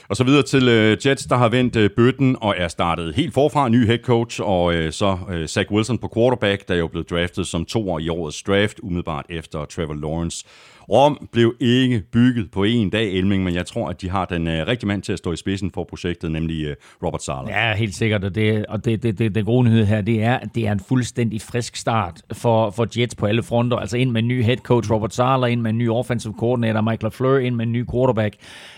[0.10, 3.34] Og så videre til øh, Jets, der har vendt øh, bøtten og er startet helt
[3.34, 6.88] forfra, ny head coach, og øh, så øh, Zach Wilson på quarterback, der er jo
[6.88, 10.46] blevet draftet som toer i årets draft, umiddelbart efter Trevor Lawrence.
[10.90, 14.48] Rom blev ikke bygget på en dag, Elming, men jeg tror, at de har den
[14.48, 17.68] uh, rigtige mand til at stå i spidsen for projektet, nemlig uh, Robert Sala.
[17.68, 20.34] Ja, helt sikkert, og, det, og det, det, det, det gode nyhed her, det er,
[20.34, 23.78] at det er en fuldstændig frisk start for, for Jets på alle fronter.
[23.78, 26.82] Altså ind med en ny head coach, Robert Sala, ind med en ny offensive coordinator,
[26.82, 28.36] Michael Fleur, ind med en ny quarterback,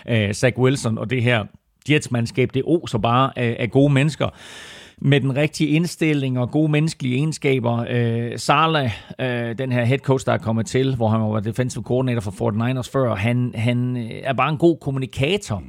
[0.09, 1.45] uh, Zach Wilson, og det her
[1.89, 4.29] Jets-mandskab, det oser bare af, af gode mennesker
[5.01, 7.85] med den rigtige indstilling og gode menneskelige egenskaber.
[7.89, 11.83] Øh, Sala, øh, den her head coach, der er kommet til, hvor han var defensive
[11.83, 15.63] coordinator for 49ers før, han, han er bare en god kommunikator.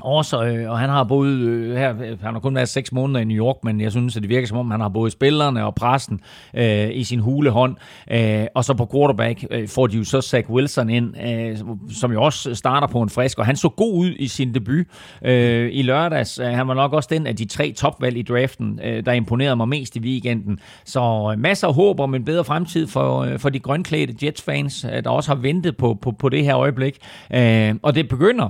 [0.00, 3.24] Også, øh, og han har boet øh, her, han har kun været seks måneder i
[3.24, 5.74] New York, men jeg synes, at det virker som om, han har både spillerne og
[5.74, 6.20] pressen
[6.54, 7.76] øh, i sin hulehånd.
[8.10, 11.58] Øh, og så på quarterback øh, får de jo så Zach Wilson ind, øh,
[11.90, 14.86] som jo også starter på en frisk, og han så god ud i sin debut
[15.24, 16.38] øh, i lørdags.
[16.38, 19.56] Øh, han var nok også den af de tre topvalg i draften, øh, der imponerede
[19.56, 20.58] mig mest i weekenden.
[20.84, 24.84] Så øh, masser af håb om en bedre fremtid for, øh, for de grønklædte Jets-fans,
[24.84, 26.98] øh, der også har ventet på, på, på det her øjeblik.
[27.34, 28.48] Øh, og det begynder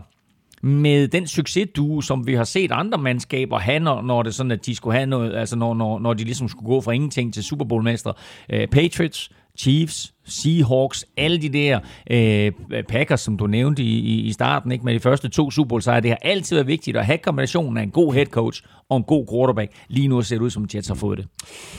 [0.62, 4.66] med den succesdue, som vi har set andre mandskaber have, når, når det sådan, at
[4.66, 7.44] de skulle have noget, altså når, når, når de ligesom skulle gå fra ingenting til
[7.44, 8.10] Super Bowl-mester.
[8.52, 12.52] Uh, øh, Patriots, Chiefs, Seahawks, alle de der øh,
[12.88, 16.00] Packers, som du nævnte i, i, starten, ikke med de første to Super Bowl sejre,
[16.00, 19.02] det har altid været vigtigt at have kombinationen af en god head coach og en
[19.02, 19.72] god quarterback.
[19.88, 21.26] Lige nu ser det ud som Jets har fået det.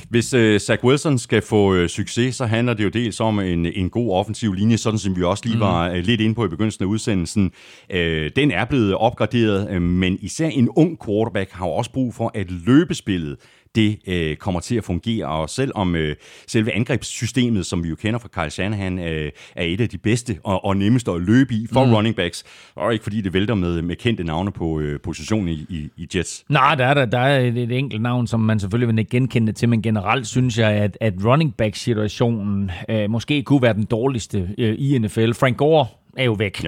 [0.10, 3.66] Hvis øh, Zach Wilson skal få øh, succes, så handler det jo dels om en,
[3.66, 5.62] en god offensiv linje, sådan som vi også lige mm.
[5.62, 7.52] var øh, lidt inde på i begyndelsen af udsendelsen.
[7.90, 12.32] Øh, den er blevet opgraderet, øh, men især en ung quarterback har også brug for,
[12.34, 13.38] at løbespillet
[13.76, 15.26] det øh, kommer til at fungere.
[15.26, 16.16] Og selvom øh,
[16.48, 20.38] selve angrebssystemet, som vi jo kender fra Kyle Shanahan, øh, er et af de bedste
[20.44, 21.94] og, og nemmeste at løbe i for mm.
[21.94, 22.44] running backs,
[22.76, 26.08] og ikke fordi det vælter med, med kendte navne på øh, positionen i, i, i
[26.16, 26.46] Jets.
[26.50, 29.52] Nej, der er, der, der er et, et enkelt navn, som man selvfølgelig vil genkende
[29.52, 34.50] til, men generelt synes jeg, at, at running back-situationen øh, måske kunne være den dårligste
[34.58, 35.32] øh, i NFL.
[35.34, 35.88] Frank Gore
[36.20, 36.64] er jo væk.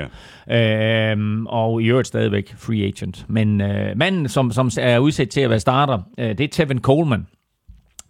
[0.48, 1.12] Ja.
[1.12, 3.26] Øhm, og i øvrigt stadigvæk free agent.
[3.30, 6.80] Men øh, manden, som, som er udsat til at være starter, øh, det er Tevin
[6.80, 7.28] Coleman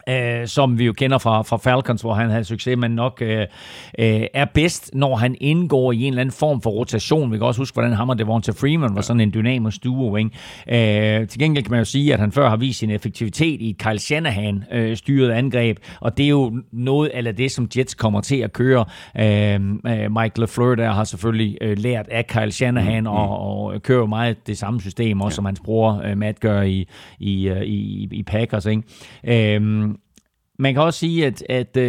[0.09, 3.39] øh, som vi jo kender fra, fra Falcons, hvor han havde succes, men nok øh,
[3.99, 7.31] øh, er bedst, når han indgår i en eller anden form for rotation.
[7.31, 10.15] Vi kan også huske, hvordan ham og Devonta Freeman var sådan en dynamisk duo.
[10.15, 11.21] Ikke?
[11.21, 13.69] Øh, til gengæld kan man jo sige, at han før har vist sin effektivitet i
[13.69, 18.21] et Kyle Shanahan-styret øh, angreb, og det er jo noget af det, som Jets kommer
[18.21, 18.85] til at køre.
[19.19, 19.53] Øh,
[19.87, 23.75] øh Mike LaFleur der har selvfølgelig øh, lært af Kyle Shanahan, mm, og, mm.
[23.75, 25.35] og kører meget det samme system, også ja.
[25.35, 26.87] som hans bror øh, Matt gør i,
[27.19, 28.65] i, øh, i, i Packers.
[28.65, 28.83] Ikke?
[29.57, 29.89] Øh,
[30.61, 31.83] man kan også sige, at, at uh,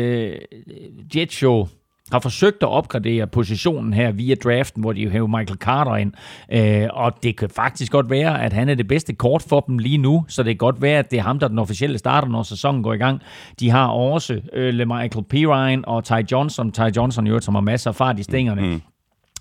[1.16, 1.68] Jet Show
[2.12, 6.12] har forsøgt at opgradere positionen her via draften, hvor de jo hæver Michael Carter ind.
[6.54, 9.78] Uh, og det kan faktisk godt være, at han er det bedste kort for dem
[9.78, 11.98] lige nu, så det kan godt være, at det er ham, der er den officielle
[11.98, 13.20] starter, når sæsonen går i gang.
[13.60, 16.72] De har også øh, uh, Michael Pirine og Ty Johnson.
[16.72, 18.62] Ty Johnson jo, som har masser af fart i stængerne.
[18.62, 18.68] Mm.
[18.68, 18.80] mm.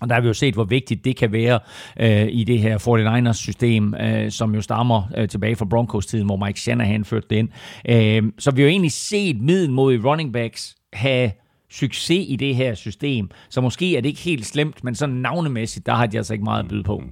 [0.02, 1.60] Og der har vi jo set, hvor vigtigt det kan være
[2.00, 6.60] øh, i det her 49ers-system, øh, som jo stammer øh, tilbage fra Broncos-tiden, hvor Mike
[6.60, 7.48] Shanahan førte det ind.
[7.88, 11.30] Øh, så vi har jo egentlig set middelmodige running backs have
[11.70, 13.30] succes i det her system.
[13.50, 16.44] Så måske er det ikke helt slemt, men sådan navnemæssigt, der har de altså ikke
[16.44, 17.02] meget at byde på.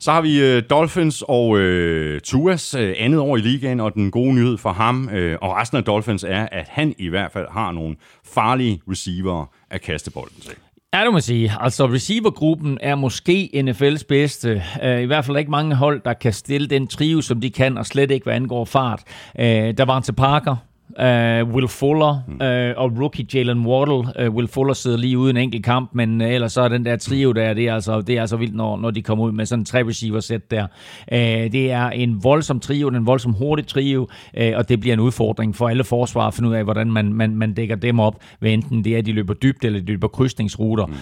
[0.00, 4.10] Så har vi øh, Dolphins og øh, Tuas øh, andet år i ligaen, og den
[4.10, 7.46] gode nyhed for ham øh, og resten af Dolphins er, at han i hvert fald
[7.50, 7.96] har nogle
[8.34, 10.54] farlige receiver at kaste bolden til.
[10.94, 11.52] Ja, det må man sige.
[11.60, 14.62] Altså, receivergruppen er måske NFL's bedste.
[14.82, 17.78] Uh, I hvert fald ikke mange hold, der kan stille den trio, som de kan,
[17.78, 19.02] og slet ikke, hvad angår fart.
[19.38, 20.56] Øh, uh, der var til Parker,
[20.98, 24.28] Uh, Will Fuller uh, og rookie Jalen Waddle.
[24.28, 26.84] Uh, Will Fuller sidder lige ude en enkelt kamp, men uh, ellers så er den
[26.84, 29.32] der trio der, det er altså, det er altså vildt, når, når de kommer ud
[29.32, 30.66] med sådan en tre receiver sæt der.
[31.12, 31.18] Uh,
[31.52, 34.00] det er en voldsom trio, en voldsom hurtig trio,
[34.40, 37.12] uh, og det bliver en udfordring for alle forsvar at finde ud af, hvordan man,
[37.12, 39.86] man, man dækker dem op, hvad enten det er, at de løber dybt, eller de
[39.86, 40.86] løber krydsningsruter.
[40.86, 40.92] Mm.
[40.92, 40.96] Uh,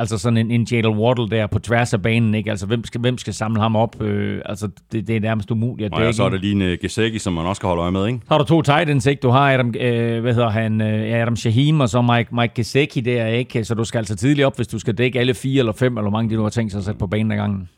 [0.00, 2.50] altså sådan en, en Jalen Waddle der på tværs af banen, ikke?
[2.50, 3.96] Altså hvem skal, hvem skal samle ham op?
[4.00, 4.08] Uh,
[4.44, 6.06] altså det, det er nærmest umuligt at Og dække.
[6.06, 8.06] ja, så er der lige en uh, Gesicki, som man også skal holde øje med,
[8.06, 8.20] ikke?
[8.28, 9.22] Har du to tight ends, ikke?
[9.22, 13.00] Du har Adam, øh, hvad hedder han, øh, Adam Shahim og så Mike, Mike Gesicki
[13.00, 13.64] der, ikke?
[13.64, 16.10] Så du skal altså tidligt op, hvis du skal dække alle fire eller fem, eller
[16.10, 17.68] hvor mange de du har tænkt sig at sætte på banen ad gangen.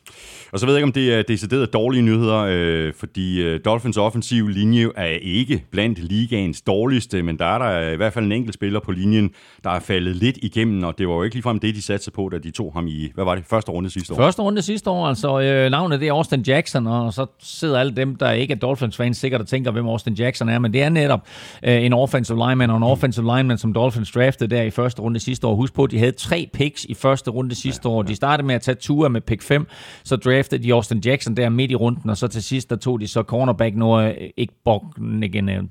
[0.51, 3.97] Og så ved jeg ikke, om det er decideret dårlige nyheder, øh, fordi øh, Dolphins
[3.97, 8.31] offensiv linje er ikke blandt ligaens dårligste, men der er der i hvert fald en
[8.31, 9.29] enkelt spiller på linjen,
[9.63, 12.29] der er faldet lidt igennem, og det var jo ikke ligefrem det, de satte på,
[12.29, 14.17] da de tog ham i, hvad var det, første runde sidste år?
[14.17, 17.95] Første runde sidste år, altså øh, navnet det er Austin Jackson, og så sidder alle
[17.95, 20.89] dem, der ikke er Dolphins-fans, sikkert og tænker, hvem Austin Jackson er, men det er
[20.89, 21.27] netop
[21.63, 25.19] øh, en offensive lineman, og en offensive lineman, som Dolphins draftede der i første runde
[25.19, 25.55] sidste år.
[25.55, 28.01] Husk på, de havde tre picks i første runde sidste år.
[28.01, 29.67] De startede med at tage Tua med pick 5,
[30.03, 33.01] så draftede de Austin Jackson der midt i runden, og så til sidst, der tog
[33.01, 35.49] de så cornerback Noah ikke Bognigan.
[35.49, 35.63] Øh,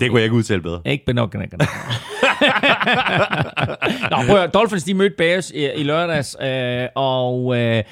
[0.00, 0.80] Det kunne jeg ikke udtale bedre.
[0.84, 1.40] ikke Benokken.
[4.10, 7.82] Nå, prøv at, Dolphins de mødte Bears i, i lørdags, øh, og øh,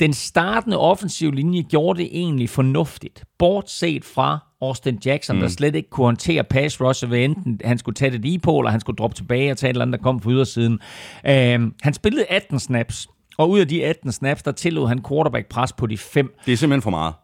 [0.00, 5.42] den startende offensiv linje gjorde det egentlig fornuftigt, bortset fra Austin Jackson, mm.
[5.42, 8.58] der slet ikke kunne håndtere pass rush, ved enten han skulle tage det lige på,
[8.58, 10.78] eller han skulle droppe tilbage og tage et eller andet, der kom på ydersiden.
[11.26, 15.48] Øh, han spillede 18 snaps, og ud af de 18 snaps, der tillod han quarterback
[15.48, 16.34] pres på de fem.
[16.46, 17.14] Det er simpelthen for meget.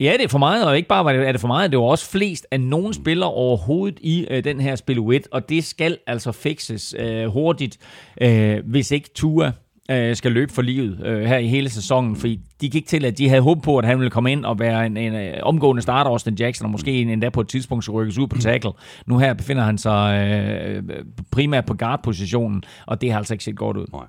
[0.00, 1.78] Ja, det er for meget, og ikke bare var det, er det for meget, det
[1.78, 5.98] var også flest af nogen spillere overhovedet i øh, den her spiluet, og det skal
[6.06, 7.78] altså fixes øh, hurtigt,
[8.20, 9.52] øh, hvis ikke Tua
[9.90, 13.18] øh, skal løbe for livet øh, her i hele sæsonen, fordi de gik til, at
[13.18, 15.82] de havde håbet på, at han ville komme ind og være en, en øh, omgående
[15.82, 18.72] starter, Austin Jackson, og måske endda på et tidspunkt så rykkes ud på tackle.
[19.06, 20.82] Nu her befinder han sig øh,
[21.30, 23.86] primært på guard-positionen, og det har altså ikke set godt ud.
[23.92, 24.06] Nej.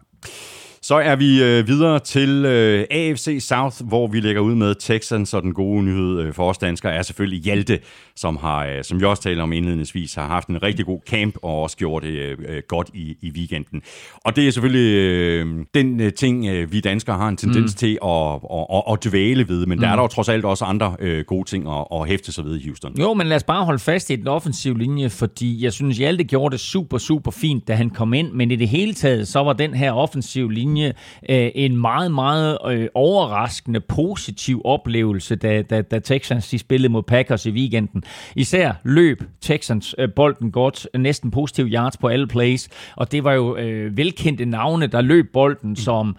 [0.88, 5.34] Så er vi øh, videre til øh, AFC South, hvor vi lægger ud med Texans,
[5.34, 7.80] og den gode nyhed øh, for os danskere er selvfølgelig Hjalte,
[8.16, 11.36] som har, øh, som jeg også talte om indledningsvis, har haft en rigtig god camp
[11.42, 13.82] og også gjort det øh, øh, godt i, i weekenden.
[14.26, 17.78] Og det er selvfølgelig øh, den øh, ting, øh, vi danskere har en tendens mm.
[17.78, 19.82] til at, at, at, at dvæle ved, men mm.
[19.82, 22.46] der er der jo trods alt også andre øh, gode ting at, at hæfte sig
[22.46, 23.00] ved i Houston.
[23.00, 26.24] Jo, men lad os bare holde fast i den offensive linje, fordi jeg synes, Hjalte
[26.24, 29.44] gjorde det super, super fint, da han kom ind, men i det hele taget, så
[29.44, 35.82] var den her offensive linje øh, en meget, meget øh, overraskende positiv oplevelse, da, da,
[35.82, 38.04] da Texans de spillede mod Packers i weekenden.
[38.36, 43.34] Især løb Texans øh, bolden godt, næsten positiv yards på alle plays, og det var
[43.34, 46.16] jo øh, velkendte navne, der løb bolden som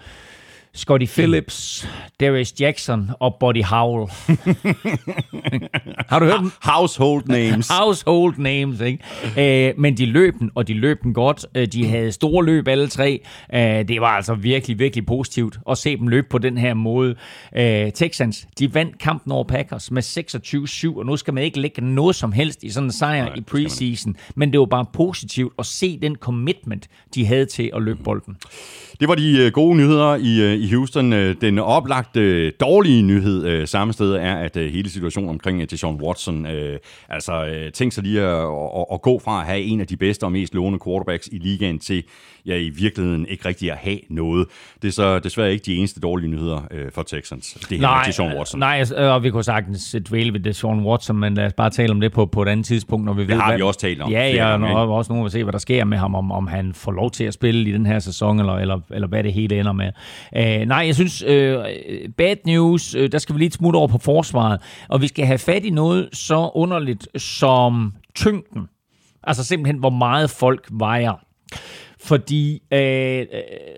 [0.78, 1.88] Scotty Phillips,
[2.20, 4.10] Darius Jackson og Buddy Howell.
[6.08, 6.50] Har du hørt dem?
[6.62, 7.68] Household names.
[7.80, 9.68] Household names, ikke?
[9.68, 11.46] Øh, men de løb den, og de løb den godt.
[11.54, 13.20] Øh, De havde store løb alle tre.
[13.54, 17.14] Øh, det var altså virkelig, virkelig positivt at se dem løbe på den her måde.
[17.56, 20.02] Øh, Texans, de vandt kampen over Packers med
[20.94, 23.34] 26-7, og nu skal man ikke lægge noget som helst i sådan en sejr Nej,
[23.36, 27.82] i preseason, men det var bare positivt at se den commitment, de havde til at
[27.82, 28.36] løbe bolden.
[29.00, 31.12] Det var de øh, gode nyheder i, øh, i Houston.
[31.12, 36.02] Øh, den oplagte dårlige nyhed øh, samme sted er, at øh, hele situationen omkring Deshaun
[36.02, 36.46] Watson,
[37.09, 40.24] altså tænk sig lige at, at, at gå fra at have en af de bedste
[40.24, 42.04] og mest lovende quarterbacks i ligaen til
[42.48, 44.46] ja, i virkeligheden ikke rigtig at have noget.
[44.82, 47.52] Det er så desværre ikke de eneste dårlige nyheder øh, for Texans.
[47.70, 48.61] Det her med Deshaun Watson.
[48.61, 51.90] nej, altså, og vi kunne sagtens dvæle ved Deshaun Watson, men lad os bare tale
[51.90, 54.00] om det på, på et andet tidspunkt, når vi ved, har hvad- vi også talt
[54.02, 56.32] om Ja, ja, gange, og også nu vil se, hvad der sker med ham, om,
[56.32, 59.22] om han får lov til at spille i den her sæson, eller, eller, eller hvad
[59.24, 59.90] det hele ender med.
[60.37, 61.28] Uh, nej, jeg synes, uh,
[62.16, 65.26] bad news, uh, der skal vi lige et smut over på forsvaret, og vi skal
[65.26, 68.62] have fat i noget så underligt som tyngden.
[69.22, 71.12] Altså simpelthen, hvor meget folk vejer.
[72.00, 73.24] Fordi øh, øh,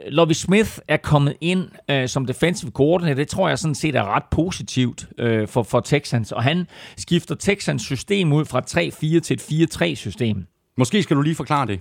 [0.08, 3.14] Lovie Smith er kommet ind øh, som defensive coordinator.
[3.16, 6.32] Det tror jeg sådan set er ret positivt øh, for, for Texans.
[6.32, 10.46] Og han skifter Texans system ud fra et 3-4 til et 4-3-system.
[10.78, 11.80] Måske skal du lige forklare det.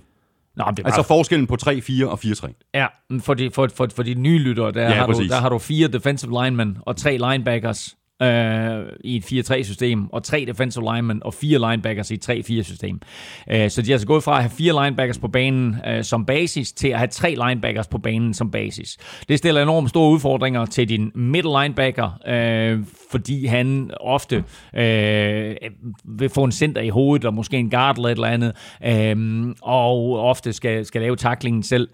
[0.56, 2.70] Nå, det er Altså bare, forskellen på 3-4 og 4-3.
[2.74, 2.86] ja,
[3.20, 5.58] for de, for, for, for de nye lyttere, der, Ja, har du, der har du
[5.58, 11.34] fire defensive linemen og tre linebackers øh, i et 4-3-system, og tre defensive linemen og
[11.34, 13.00] fire linebackers i et 3-4-system.
[13.50, 16.26] Øh, så de er altså gået fra at have fire linebackers på banen øh, som
[16.26, 18.98] basis, til at have tre linebackers på banen som basis.
[19.28, 25.54] Det stiller enormt store udfordringer til din middle linebacker, øh, fordi han ofte øh,
[26.04, 28.52] vil få en center i hovedet, og måske en guard eller et eller andet,
[28.86, 31.88] øh, og ofte skal, skal lave tacklingen selv.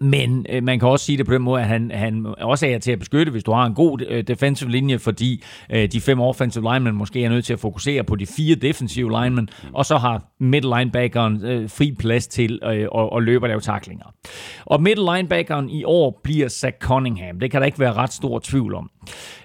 [0.00, 2.78] Men øh, man kan også sige det på den måde, at han, han også er
[2.78, 6.20] til at beskytte, hvis du har en god øh, defensive linje, fordi øh, de fem
[6.20, 9.96] offensive linemen måske er nødt til at fokusere på de fire defensive linemen, og så
[9.96, 14.14] har middle linebackeren øh, fri plads til øh, at, at løbe og lave taklinger.
[14.64, 17.40] Og middle linebackeren i år bliver Zach Cunningham.
[17.40, 18.90] Det kan der ikke være ret stor tvivl om.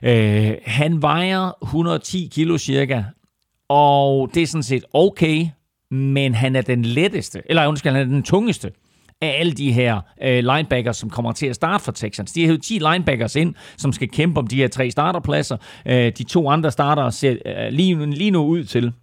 [0.03, 3.03] Øh, han vejer 110 kilo cirka,
[3.69, 5.47] og det er sådan set okay,
[5.91, 8.71] men han er den letteste, eller undskyld, han er den tungeste
[9.25, 12.31] af alle de her øh, linebackers, som kommer til at starte for Texans.
[12.31, 15.57] De har jo 10 linebackers ind, som skal kæmpe om de her tre starterpladser.
[15.85, 18.93] Øh, de to andre starter ser øh, lige, lige nu ud til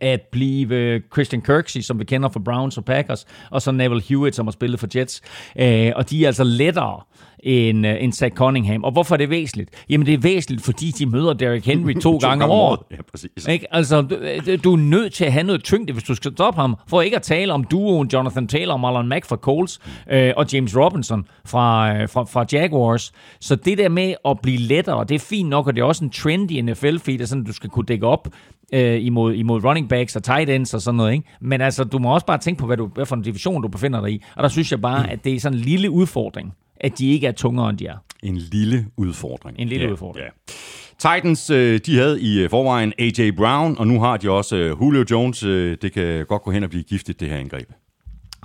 [0.00, 4.02] at blive øh, Christian Kirksey, som vi kender fra Browns og Packers, og så Neville
[4.02, 5.20] Hewitt, som har spillet for Jets.
[5.58, 7.00] Øh, og de er altså lettere
[7.44, 8.84] end, uh, end Zach Cunningham.
[8.84, 9.84] Og hvorfor er det væsentligt?
[9.90, 12.80] Jamen det er væsentligt, fordi de møder Derrick Henry to, to gange om året.
[12.90, 13.46] Ja, præcis.
[13.48, 13.74] Ikke?
[13.74, 16.76] Altså, du, du er nødt til at have noget tyngde, hvis du skal stoppe ham,
[16.88, 20.52] for ikke at tale om duoen Jonathan Taylor og Marlon Mack fra Coles øh, og
[20.52, 23.12] James Robinson fra, øh, fra, fra Jaguars.
[23.40, 26.04] Så det der med at blive lettere, det er fint nok, og det er også
[26.04, 28.28] en trend i NFL, fordi det er sådan, du skal kunne dække op
[28.72, 31.12] øh, imod, imod running backs og tight ends og sådan noget.
[31.12, 31.24] Ikke?
[31.40, 33.68] Men altså, du må også bare tænke på, hvad, du, hvad for en division du
[33.68, 34.22] befinder dig i.
[34.36, 37.26] Og der synes jeg bare, at det er sådan en lille udfordring at de ikke
[37.26, 37.96] er tungere, end de er.
[38.22, 39.58] En lille udfordring.
[39.58, 40.26] En lille ja, udfordring.
[40.26, 41.14] Ja.
[41.14, 43.30] Titans, øh, de havde i forvejen A.J.
[43.36, 45.42] Brown, og nu har de også øh, Julio Jones.
[45.42, 47.68] Øh, det kan godt gå hen og blive giftigt, det her angreb.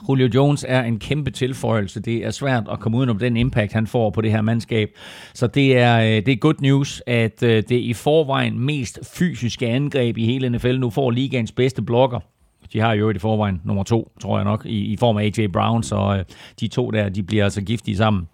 [0.09, 1.99] Julio Jones er en kæmpe tilføjelse.
[1.99, 4.89] Det er svært at komme udenom den impact, han får på det her mandskab.
[5.33, 9.67] Så det er, øh, det er good news, at øh, det i forvejen mest fysiske
[9.67, 12.19] angreb i hele NFL nu får ligaens bedste blokker.
[12.73, 15.47] De har jo i forvejen nummer to, tror jeg nok, i, i form af AJ
[15.47, 16.25] Brown, så øh,
[16.59, 18.27] de to der, de bliver altså giftige sammen.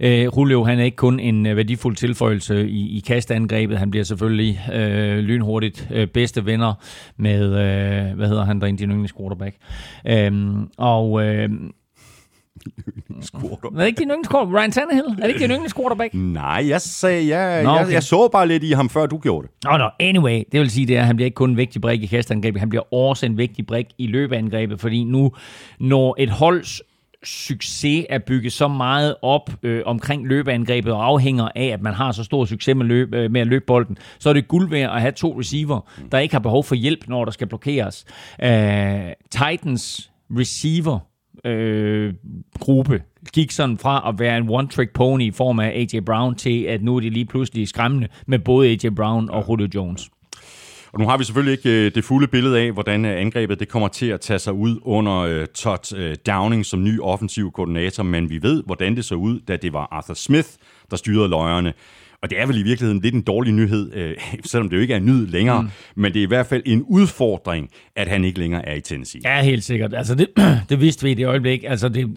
[0.00, 4.04] Øh, Julio, han er ikke kun en øh, værdifuld tilføjelse i, i kastangrebet, han bliver
[4.04, 6.74] selvfølgelig øh, lynhurtigt øh, bedste venner
[7.16, 9.56] med, øh, hvad hedder han der, din yndlings quarterback.
[10.06, 10.32] Øh,
[10.78, 11.50] og øh,
[12.64, 14.60] er det ikke din yndlingsquarterback?
[14.60, 15.06] Ryan Tannehill?
[15.06, 16.14] Er det ikke din yndlingsquarterback?
[16.14, 17.84] Nej, jeg, sagde, jeg, Nå, okay.
[17.84, 19.64] jeg, jeg så bare lidt i ham, før du gjorde det.
[19.64, 19.88] Nå, oh, no.
[20.00, 22.06] anyway, det vil sige, det er, at han bliver ikke kun en vigtig brik i
[22.06, 25.32] kastangrebet, han bliver også en vigtig brik i løbeangrebet, fordi nu,
[25.80, 26.82] når et holds
[27.26, 32.12] succes er bygget så meget op øh, omkring løbeangrebet og afhænger af, at man har
[32.12, 34.94] så stor succes med, løb, øh, med at løbe bolden, så er det guld værd
[34.94, 35.80] at have to receiver,
[36.12, 38.04] der ikke har behov for hjælp, når der skal blokeres.
[38.42, 38.48] Uh,
[39.30, 40.98] Titans receiver
[41.44, 42.14] øh,
[42.60, 46.00] gruppe gik sådan fra at være en one-trick pony i form af A.J.
[46.06, 48.88] Brown til, at nu er de lige pludselig skræmmende med både A.J.
[48.96, 50.10] Brown og Julio Jones.
[50.94, 53.68] Og nu har vi selvfølgelig ikke øh, det fulde billede af, hvordan øh, angrebet det
[53.68, 58.02] kommer til at tage sig ud under øh, Todd øh, Downing som ny offensiv koordinator,
[58.02, 60.48] men vi ved, hvordan det så ud, da det var Arthur Smith,
[60.90, 61.72] der styrede løjerne.
[62.24, 64.16] Og det er vel i virkeligheden lidt en dårlig nyhed, øh,
[64.50, 65.68] selvom det jo ikke er en nyhed længere, mm.
[65.96, 69.20] men det er i hvert fald en udfordring, at han ikke længere er i Tennessee.
[69.24, 69.94] Ja, helt sikkert.
[69.94, 70.28] Altså det,
[70.70, 71.64] det vidste vi i det øjeblik.
[71.66, 72.16] Altså det,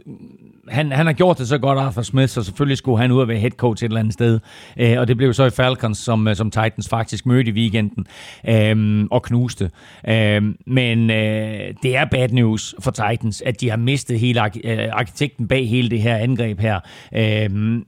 [0.68, 3.28] han, han har gjort det så godt, Arthur Smith, så selvfølgelig skulle han ud og
[3.28, 4.40] være head coach et eller andet sted.
[4.80, 8.08] Øh, og det blev så i Falcons, som, øh, som Titans faktisk mødte i weekenden
[8.50, 9.72] øh, og knuste.
[10.10, 14.90] Øh, men øh, det er bad news for Titans, at de har mistet hele øh,
[14.92, 16.80] arkitekten bag hele det her angreb her.
[17.16, 17.82] Øh,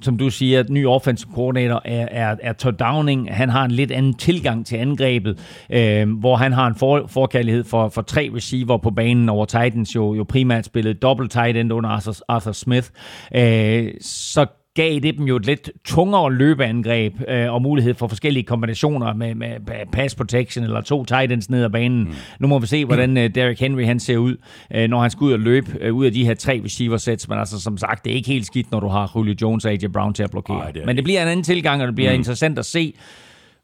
[0.00, 3.34] som du siger, ny offensive coordinator er, er, er Todd Downing.
[3.34, 5.38] Han har en lidt anden tilgang til angrebet,
[5.70, 9.94] øh, hvor han har en for, forkærlighed for, for tre receiver på banen, over Titans
[9.94, 12.88] jo, jo primært spillet dobbelt tight end under Arthur, Arthur Smith.
[13.34, 14.46] Øh, så
[14.78, 19.34] gav det dem jo et lidt tungere løbeangreb øh, og mulighed for forskellige kombinationer med,
[19.34, 22.04] med pass protection eller to tight ends ned ad banen.
[22.04, 22.14] Mm.
[22.40, 24.36] Nu må vi se, hvordan øh, Derrick Henry han ser ud,
[24.74, 27.28] øh, når han skal ud og løbe øh, ud af de her tre receiver sets.
[27.28, 29.70] Men altså, som sagt, det er ikke helt skidt, når du har Julio Jones og
[29.70, 30.64] AJ Brown til at blokere.
[30.64, 32.18] Ej, det Men det bliver en anden tilgang, og det bliver mm.
[32.18, 32.94] interessant at se,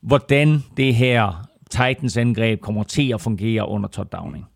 [0.03, 4.47] hvordan det her Titans angreb kommer til at fungere under Todd Downing.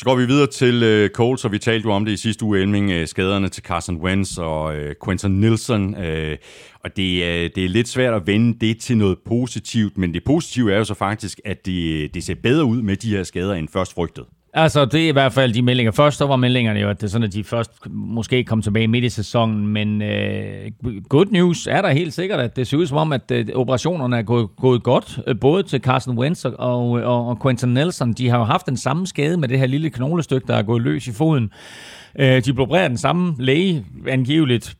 [0.00, 2.44] Så går vi videre til uh, Cole, og vi talte jo om det i sidste
[2.44, 5.94] uge, Elming, uh, skaderne til Carson Wentz og uh, Quentin Nielsen.
[5.94, 6.36] Uh,
[6.84, 10.24] og det, uh, det er lidt svært at vende det til noget positivt, men det
[10.24, 13.54] positive er jo så faktisk, at det, det ser bedre ud med de her skader
[13.54, 14.24] end først frygtet.
[14.54, 15.92] Altså, det er i hvert fald de meldinger.
[15.92, 18.88] Først så var meldingerne jo, at det er sådan, at de først måske kom tilbage
[18.88, 20.70] midt i sæsonen, men øh,
[21.08, 24.18] good news er der helt sikkert, at det ser ud som om, at øh, operationerne
[24.18, 28.12] er gået, gået godt, øh, både til Carson Wentz og, og, øh, og Quentin Nelson.
[28.12, 30.82] De har jo haft den samme skade med det her lille knoglestykke, der er gået
[30.82, 31.50] løs i foden.
[32.18, 34.76] Øh, de blev den samme læge, angiveligt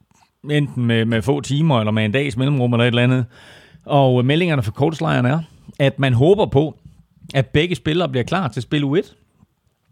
[0.50, 3.24] enten med, med få timer eller med en dags mellemrum eller et eller andet.
[3.86, 5.40] Og øh, meldingerne fra coachlejren er,
[5.78, 6.78] at man håber på,
[7.34, 9.19] at begge spillere bliver klar til spil U1.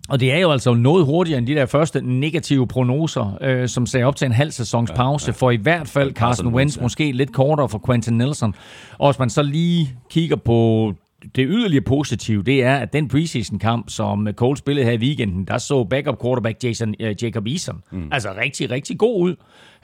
[0.08, 3.86] Og det er jo altså noget hurtigere end de der første negative prognoser, øh, som
[3.86, 5.36] sagde op til en halv sæsons pause, ja, ja.
[5.36, 6.82] for i hvert fald Carson Wentz, ja.
[6.82, 8.54] måske lidt kortere for Quentin Nelson.
[8.98, 10.92] Og hvis man så lige kigger på
[11.36, 15.58] det yderligere positive, det er, at den preseason-kamp, som Cole spillede her i weekenden, der
[15.58, 18.08] så backup quarterback Jason, uh, Jacob Eason mm.
[18.12, 19.36] altså rigtig, rigtig god ud.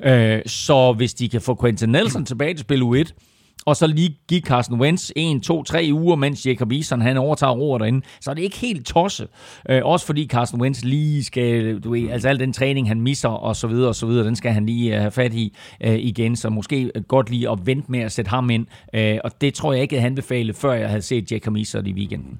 [0.07, 3.13] Uh, så hvis de kan få Quentin Nelson tilbage til spil U1,
[3.67, 7.53] og så lige give Carson Wentz 1, 2, 3 uger, mens Jacob Eason han overtager
[7.53, 9.29] roret derinde, så er det ikke helt tosset.
[9.71, 13.29] Øh, også fordi Carson Wentz lige skal, du ved, altså al den træning, han misser
[13.29, 15.99] og så videre og så videre, den skal han lige øh, have fat i øh,
[15.99, 18.67] igen, så måske godt lige at vente med at sætte ham ind.
[18.95, 21.87] Øh, og det tror jeg ikke, at han befale, før jeg havde set Jacob Eason
[21.87, 22.39] i weekenden.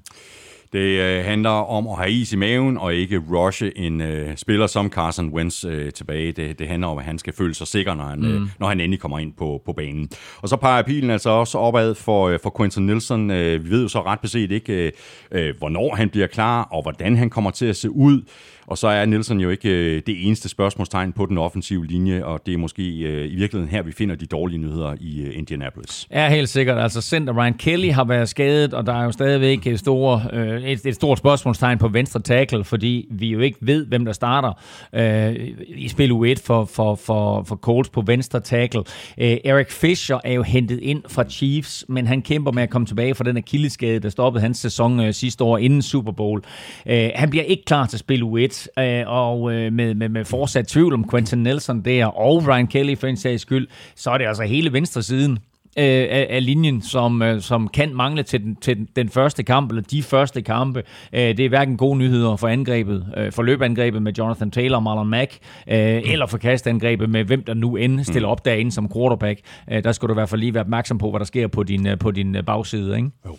[0.75, 4.67] Det øh, handler om at have is i maven og ikke rushe en øh, spiller
[4.67, 6.31] som Carson Wentz øh, tilbage.
[6.31, 8.25] Det, det handler om, at han skal føle sig sikker, når han, mm.
[8.25, 10.09] øh, når han endelig kommer ind på, på banen.
[10.41, 13.31] Og så peger pilen altså også opad for, øh, for Quentin Nielsen.
[13.31, 14.91] Øh, vi ved jo så ret beset ikke, øh,
[15.31, 18.21] øh, hvornår han bliver klar, og hvordan han kommer til at se ud.
[18.67, 22.41] Og så er Nielsen jo ikke øh, det eneste spørgsmålstegn på den offensive linje, og
[22.45, 26.07] det er måske øh, i virkeligheden her, vi finder de dårlige nyheder i øh, Indianapolis.
[26.11, 26.77] Ja, helt sikkert.
[26.77, 30.63] Altså center Ryan Kelly har været skadet, og der er jo stadigvæk et, store, øh,
[30.63, 34.53] et, et stort spørgsmålstegn på venstre tackle, fordi vi jo ikke ved, hvem der starter
[34.93, 35.35] øh,
[35.67, 38.83] i spil U1 for, for, for, for Colts på venstre tackle.
[39.17, 42.85] Øh, Eric Fisher er jo hentet ind fra Chiefs, men han kæmper med at komme
[42.85, 46.41] tilbage fra den akilleskade, der stoppede hans sæson øh, sidste år inden Super Bowl.
[46.85, 50.67] Øh, han bliver ikke klar til spil U1, øh, og øh, med, med, med fortsat
[50.67, 54.25] tvivl om Quentin Nelson der, og Ryan Kelly for en sags skyld, så er det
[54.25, 55.39] altså hele venstre siden
[55.77, 59.43] øh, af, af linjen, som, øh, som kan mangle til den, til den, den første
[59.43, 60.83] kamp, eller de første kampe.
[61.13, 64.83] Øh, det er hverken gode nyheder for angrebet, øh, for løbeangrebet med Jonathan Taylor og
[64.83, 65.37] Marlon Mack,
[65.67, 65.77] øh,
[66.11, 69.39] eller for kastangrebet med hvem der nu end stiller op derinde som quarterback.
[69.71, 71.63] Øh, der skal du i hvert fald lige være opmærksom på, hvad der sker på
[71.63, 72.95] din, øh, på din øh, bagside.
[72.97, 73.09] Ikke?
[73.25, 73.37] Jo.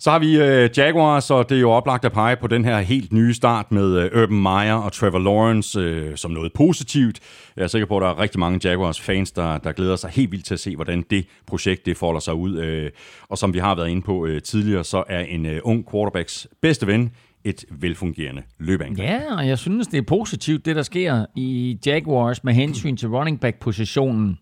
[0.00, 2.80] Så har vi øh, Jaguars, og det er jo oplagt at pege på den her
[2.80, 7.20] helt nye start med øh, Urban Meyer og Trevor Lawrence øh, som noget positivt.
[7.56, 10.32] Jeg er sikker på, at der er rigtig mange Jaguars-fans, der, der glæder sig helt
[10.32, 12.58] vildt til at se, hvordan det projekt det folder sig ud.
[12.58, 12.90] Øh,
[13.28, 16.48] og som vi har været inde på øh, tidligere, så er en øh, ung quarterbacks
[16.62, 17.12] bedste ven
[17.44, 19.08] et velfungerende løbeangreb.
[19.08, 23.08] Ja, og jeg synes, det er positivt, det der sker i Jaguars med hensyn til
[23.08, 24.38] running back-positionen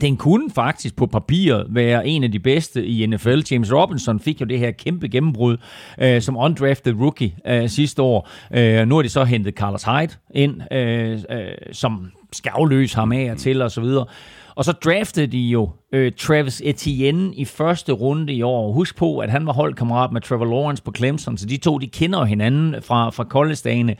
[0.00, 3.40] den kunne faktisk på papiret være en af de bedste i NFL.
[3.50, 5.56] James Robinson fik jo det her kæmpe gennembrud
[5.98, 8.28] øh, som undrafted rookie øh, sidste år.
[8.54, 13.12] Øh, nu har de så hentet Carlos Hyde ind, øh, øh, som skal afløse ham
[13.12, 14.06] af og til og så videre.
[14.54, 18.72] Og så draftede de jo øh, Travis Etienne i første runde i år.
[18.72, 21.86] Husk på, at han var holdkammerat med Trevor Lawrence på Clemson, så de to de
[21.86, 23.96] kender hinanden fra, fra college-dagene.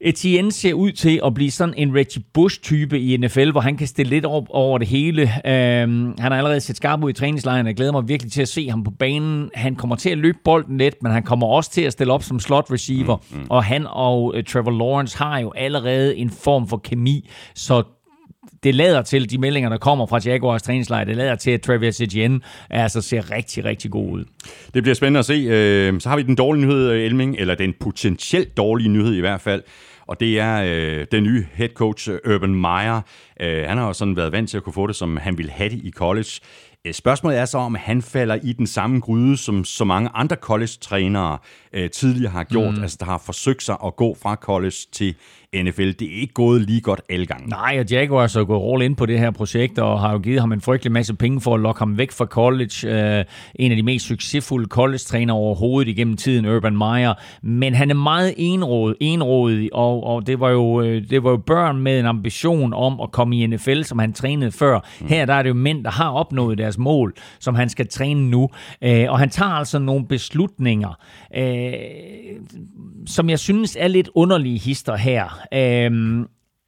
[0.00, 3.86] Etienne ser ud til at blive sådan en Reggie Bush-type i NFL, hvor han kan
[3.86, 5.22] stille lidt op over det hele.
[5.22, 8.42] Øhm, han har allerede set skarp ud i træningslejren, og jeg glæder mig virkelig til
[8.42, 9.50] at se ham på banen.
[9.54, 12.22] Han kommer til at løbe bolden lidt, men han kommer også til at stille op
[12.22, 13.16] som slot receiver.
[13.30, 13.46] Mm, mm.
[13.50, 17.82] Og han og uh, Trevor Lawrence har jo allerede en form for kemi, så
[18.62, 22.00] det lader til, de meldinger, der kommer fra Jaguars træningslejr, det lader til, at Travis
[22.00, 22.40] Etienne
[22.70, 24.24] altså ser rigtig, rigtig god ud.
[24.74, 25.34] Det bliver spændende at se.
[25.34, 29.20] Øh, så har vi den dårlige nyhed, øh, Elming, eller den potentielt dårlige nyhed i
[29.20, 29.62] hvert fald
[30.06, 33.00] og det er øh, den nye head coach øh, Urban Meyer.
[33.40, 35.52] Øh, han har jo sådan været vant til at kunne få det, som han ville
[35.52, 36.30] have det i college.
[36.84, 40.36] Øh, spørgsmålet er så, om han falder i den samme gryde, som så mange andre
[40.36, 41.38] college-trænere
[41.76, 42.82] øh, tidligere har gjort, mm.
[42.82, 45.14] altså der har forsøgt sig at gå fra college til
[45.62, 45.92] NFL.
[45.92, 47.48] Det er ikke gået lige godt alle gange.
[47.48, 50.40] Nej, og Jaguars er gået all ind på det her projekt, og har jo givet
[50.40, 52.74] ham en frygtelig masse penge for at lokke ham væk fra college.
[52.84, 53.24] Uh,
[53.54, 57.14] en af de mest succesfulde college-trænere overhovedet igennem tiden, Urban Meyer.
[57.42, 61.36] Men han er meget enrådet, enrådet og, og det, var jo, øh, det var jo
[61.36, 64.80] børn med en ambition om at komme i NFL, som han trænede før.
[65.00, 65.06] Mm.
[65.06, 68.30] Her der er det jo mænd, der har opnået deres mål, som han skal træne
[68.30, 68.42] nu.
[68.86, 70.98] Uh, og han tager altså nogle beslutninger,
[71.66, 72.46] uh,
[73.06, 75.40] som jeg synes er lidt underlige hister her.
[75.54, 76.26] Øhm,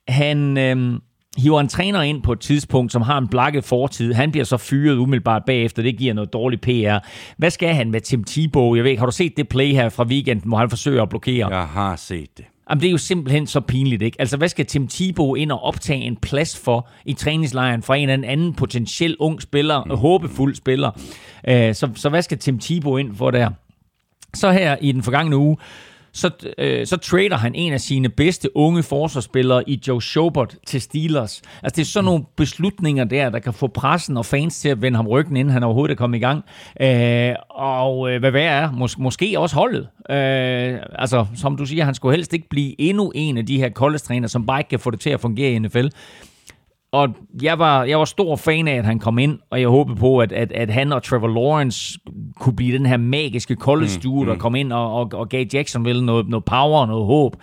[0.09, 1.01] han øhm,
[1.39, 4.13] hiver en træner ind på et tidspunkt, som har en blakket fortid.
[4.13, 5.83] Han bliver så fyret umiddelbart bagefter.
[5.83, 6.99] Det giver noget dårligt PR.
[7.39, 8.75] Hvad skal han med Tim Tebow?
[8.75, 11.57] Jeg ved har du set det play her fra weekenden, hvor han forsøger at blokere?
[11.57, 12.45] Jeg har set det.
[12.71, 14.21] Jamen, det er jo simpelthen så pinligt, ikke?
[14.21, 18.09] Altså, hvad skal Tim Tebow ind og optage en plads for i træningslejren fra en
[18.11, 19.91] eller anden potentiel ung spiller, mm.
[19.91, 20.91] håbefuld spiller?
[21.49, 23.51] Uh, så, så hvad skal Tim Tebow ind for der?
[24.35, 25.57] Så her i den forgangne uge,
[26.13, 30.81] så, øh, så trader han en af sine bedste unge forsvarsspillere i Joe Schobert til
[30.81, 31.43] Steelers.
[31.63, 34.83] Altså det er sådan nogle beslutninger der, der kan få pressen og fans til at
[34.83, 36.45] vende ham ryggen, inden han overhovedet er kommet i gang.
[36.81, 39.89] Øh, og øh, hvad værd er, mås- måske også holdet.
[40.11, 43.71] Øh, altså som du siger, han skulle helst ikke blive endnu en af de her
[43.71, 45.87] college som bare ikke kan få det til at fungere i NFL
[46.93, 47.09] og
[47.43, 50.19] jeg var, jeg var stor fan af, at han kom ind, og jeg håbede på,
[50.19, 51.99] at, at, at han og Trevor Lawrence
[52.41, 56.07] kunne blive den her magiske college duo, der kom ind og, og, og gav Jacksonville
[56.07, 57.37] noget, noget power og noget håb.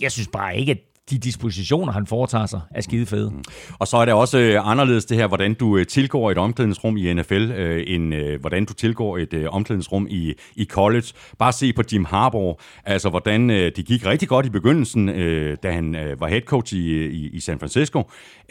[0.00, 0.78] Jeg synes bare ikke, at
[1.10, 3.30] de dispositioner, han foretager sig, er skide fede.
[3.30, 3.42] Mm.
[3.78, 6.96] Og så er det også øh, anderledes det her, hvordan du øh, tilgår et omklædningsrum
[6.96, 11.06] i NFL, øh, end øh, hvordan du tilgår et øh, omklædningsrum i, i college.
[11.38, 15.56] Bare se på Jim Harbaugh, altså hvordan øh, det gik rigtig godt i begyndelsen, øh,
[15.62, 18.02] da han øh, var head coach i, i, i San Francisco,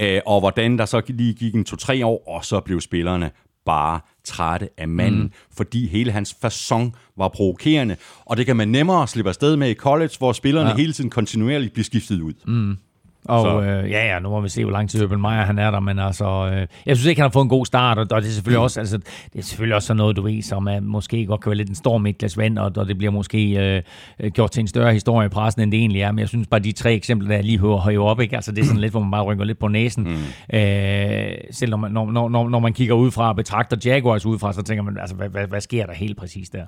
[0.01, 3.31] øh, og hvordan der så lige gik en to-tre år, og så blev spillerne
[3.65, 5.31] bare trætte af manden, mm.
[5.55, 7.95] fordi hele hans façon var provokerende,
[8.25, 10.75] og det kan man nemmere slippe afsted med i college, hvor spillerne ja.
[10.75, 12.33] hele tiden kontinuerligt bliver skiftet ud.
[12.47, 12.77] Mm.
[13.25, 15.59] Og Så- øh, ja, ja, nu må vi se, hvor lang tid Urban Meyer han
[15.59, 18.07] er der, men altså, øh, jeg synes ikke, han har fået en god start, og,
[18.11, 18.97] og det er selvfølgelig også, altså,
[19.33, 21.69] det er selvfølgelig også sådan noget, du ved, som er, måske godt kan være lidt
[21.69, 23.81] en storm i et glas vand, og, og det bliver måske øh,
[24.19, 26.47] øh, gjort til en større historie i pressen, end det egentlig er, men jeg synes
[26.47, 28.35] bare, de tre eksempler, der jeg lige hører, hører op, ikke?
[28.35, 30.03] Altså, det er sådan lidt, hvor man bare rykker lidt på næsen.
[30.03, 30.57] Mm.
[30.57, 34.53] Øh, selv når man, når, når, når, når man kigger udefra og betragter Jaguars udefra,
[34.53, 36.63] så tænker man, altså, hvad, hvad, hvad sker der helt præcis der?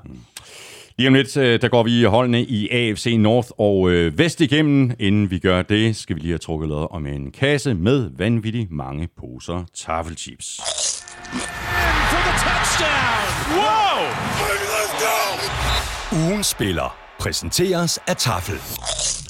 [1.01, 4.91] Lige om lidt, øh, der går vi holdene i AFC North og øh, Vest igennem.
[4.99, 8.71] Inden vi gør det, skal vi lige have trukket lod om en kasse med vanvittigt
[8.71, 10.61] mange poser taffelchips.
[13.51, 14.07] Whoa!
[16.29, 19.20] Ugen spiller præsenteres af Tafel.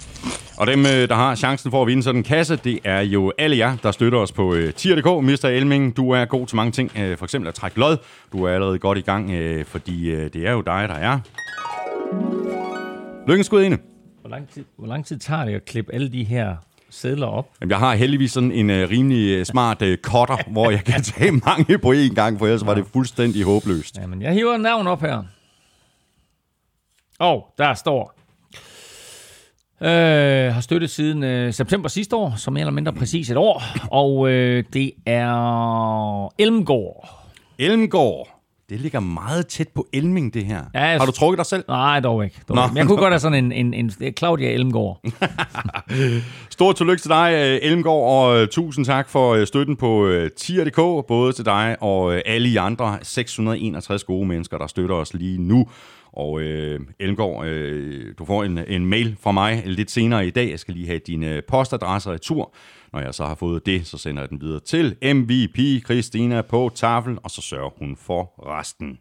[0.62, 3.34] Og dem, øh, der har chancen for at vinde sådan en kasse, det er jo
[3.38, 5.06] alle jer, der støtter os på øh, tier.dk.
[5.06, 5.46] Mr.
[5.46, 6.92] Elming, du er god til mange ting.
[6.98, 7.98] Øh, for eksempel at trække lod.
[8.32, 11.20] Du er allerede godt i gang, øh, fordi øh, det er jo dig, der er.
[13.28, 13.78] Lykkens skud inde.
[14.22, 16.56] Hvor lang, tid, hvor lang tid tager det at klippe alle de her
[16.90, 17.50] sædler op?
[17.62, 21.32] Jamen, jeg har heldigvis sådan en øh, rimelig smart øh, cutter, hvor jeg kan tage
[21.32, 23.98] mange på én gang, for ellers var det fuldstændig håbløst.
[23.98, 25.24] Jamen, jeg hiver en navn op her.
[27.20, 28.21] Og der står...
[29.84, 33.64] Øh, har støttet siden øh, september sidste år, som mere eller mindre præcis et år.
[33.92, 37.10] Og øh, det er Elmgård.
[37.60, 38.38] Elmgård.
[38.70, 40.62] Det ligger meget tæt på Elming, det her.
[40.74, 41.64] Ja, jeg- har du trukket dig selv?
[41.68, 42.36] Nej, dog ikke.
[42.48, 42.62] Dog Nå.
[42.64, 42.74] ikke.
[42.74, 45.00] Men jeg kunne godt have sådan en, en, en, Claudia Elmgård.
[46.50, 51.08] Stort tillykke til dig, øh, Elmgaard, og øh, tusind tak for øh, støtten på tier.dk,
[51.08, 55.68] både til dig og alle I andre 661 gode mennesker, der støtter os lige nu.
[56.14, 60.50] Og øh, Elmgaard, øh, du får en, en mail fra mig lidt senere i dag.
[60.50, 62.54] Jeg skal lige have din øh, postadresse retur.
[62.94, 66.72] Når jeg så har fået det, så sender jeg den videre til MVP Christina på
[66.76, 69.00] tafel, og så sørger hun for resten.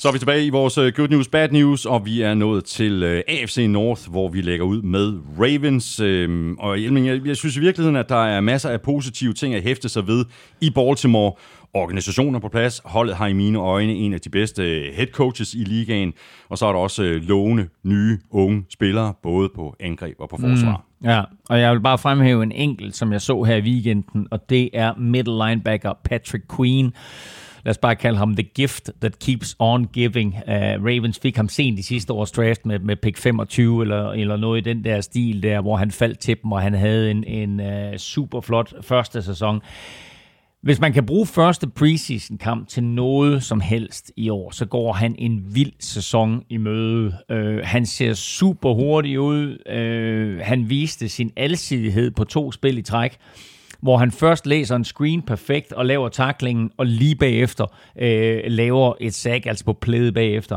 [0.00, 2.64] Så er vi tilbage i vores øh, Good News, Bad News, og vi er nået
[2.64, 6.00] til øh, AFC North, hvor vi lægger ud med Ravens.
[6.00, 9.54] Øh, og Elming, jeg, jeg synes i virkeligheden, at der er masser af positive ting
[9.54, 10.24] at hæfte sig ved
[10.60, 11.32] i Baltimore.
[11.74, 12.80] Organisationer på plads.
[12.84, 16.12] Holdet har i mine øjne en af de bedste øh, head coaches i ligaen.
[16.48, 20.36] Og så er der også øh, lovende, nye, unge spillere, både på angreb og på
[20.36, 20.84] forsvar.
[21.00, 21.08] Mm.
[21.08, 24.50] Ja, og jeg vil bare fremhæve en enkelt, som jeg så her i weekenden, og
[24.50, 26.92] det er middle linebacker Patrick Queen.
[27.64, 30.34] Lad os bare kalde ham The Gift That Keeps On Giving.
[30.46, 34.36] Uh, Ravens fik ham sent i sidste års draft med, med pick 25 eller, eller
[34.36, 37.24] noget i den der stil der, hvor han faldt til dem, og han havde en,
[37.24, 39.60] en uh, super flot første sæson.
[40.62, 44.92] Hvis man kan bruge første preseason kamp til noget som helst i år, så går
[44.92, 47.14] han en vild sæson i møde.
[47.30, 49.68] Øh, han ser super hurtig ud.
[49.68, 53.16] Øh, han viste sin alsidighed på to spil i træk,
[53.80, 57.66] hvor han først læser en screen perfekt og laver taklingen, og lige bagefter
[57.98, 60.56] øh, laver et sack, altså på plæde bagefter.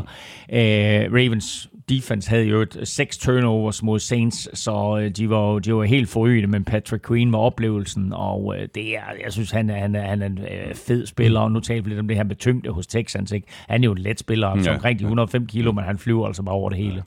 [0.52, 5.74] Øh, Ravens defense havde jo et seks turnovers mod Saints, så øh, de var, de
[5.74, 9.70] var helt forrygende, men Patrick Queen var oplevelsen, og øh, det er, jeg synes, han
[9.70, 12.08] er, han er, han er en øh, fed spiller, og nu taler vi lidt om
[12.08, 13.46] det her med tyngde hos Texans, ikke?
[13.68, 14.76] Han er jo en let spiller, altså Ja.
[14.76, 17.02] omkring de 105 kilo, men han flyver altså bare over det hele.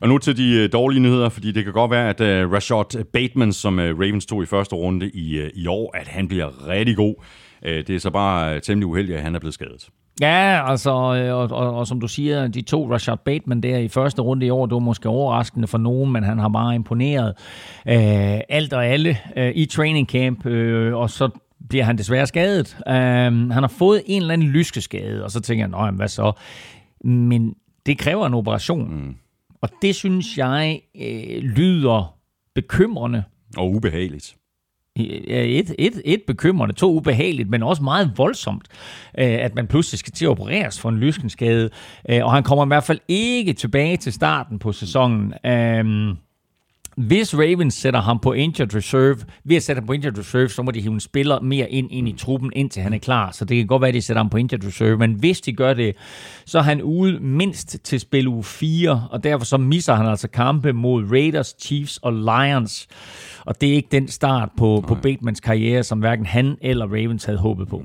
[0.00, 3.04] Og nu til de øh, dårlige nyheder, fordi det kan godt være, at uh, Rashad
[3.04, 6.68] Bateman, som uh, Ravens tog i første runde i, uh, i år, at han bliver
[6.68, 7.14] rigtig god.
[7.62, 9.88] Uh, det er så bare uh, temmelig uheldigt, at han er blevet skadet.
[10.20, 13.88] Ja, altså, øh, og, og, og som du siger, de to Rashad Bateman der i
[13.88, 17.28] første runde i år, det var måske overraskende for nogen, men han har meget imponeret
[17.88, 21.28] øh, alt og alle øh, i training camp, øh, og så
[21.68, 22.76] bliver han desværre skadet.
[22.88, 26.08] Øh, han har fået en eller anden lyskeskade, og så tænker jeg, "Nå, jamen, hvad
[26.08, 26.32] så?
[27.04, 27.54] Men
[27.86, 29.14] det kræver en operation, mm.
[29.62, 32.14] og det synes jeg øh, lyder
[32.54, 33.22] bekymrende.
[33.56, 34.36] Og ubehageligt.
[34.96, 38.68] Et, et, et bekymrende, to ubehageligt, men også meget voldsomt,
[39.18, 41.70] øh, at man pludselig skal til at opereres for en lyskenskade.
[42.08, 45.34] Øh, og han kommer i hvert fald ikke tilbage til starten på sæsonen.
[45.46, 46.16] Øhm,
[46.96, 50.62] hvis Ravens sætter ham på injured reserve, ved at sætte ham på injured reserve, så
[50.62, 53.30] må de hive en spiller mere ind, ind i truppen, indtil han er klar.
[53.32, 54.98] Så det kan godt være, at de sætter ham på injured reserve.
[54.98, 55.96] Men hvis de gør det,
[56.46, 60.28] så er han ude mindst til spil uge 4, og derfor så misser han altså
[60.28, 62.88] kampe mod Raiders, Chiefs og Lions.
[63.46, 67.24] Og det er ikke den start på, på Batemans karriere, som hverken han eller Ravens
[67.24, 67.82] havde håbet på.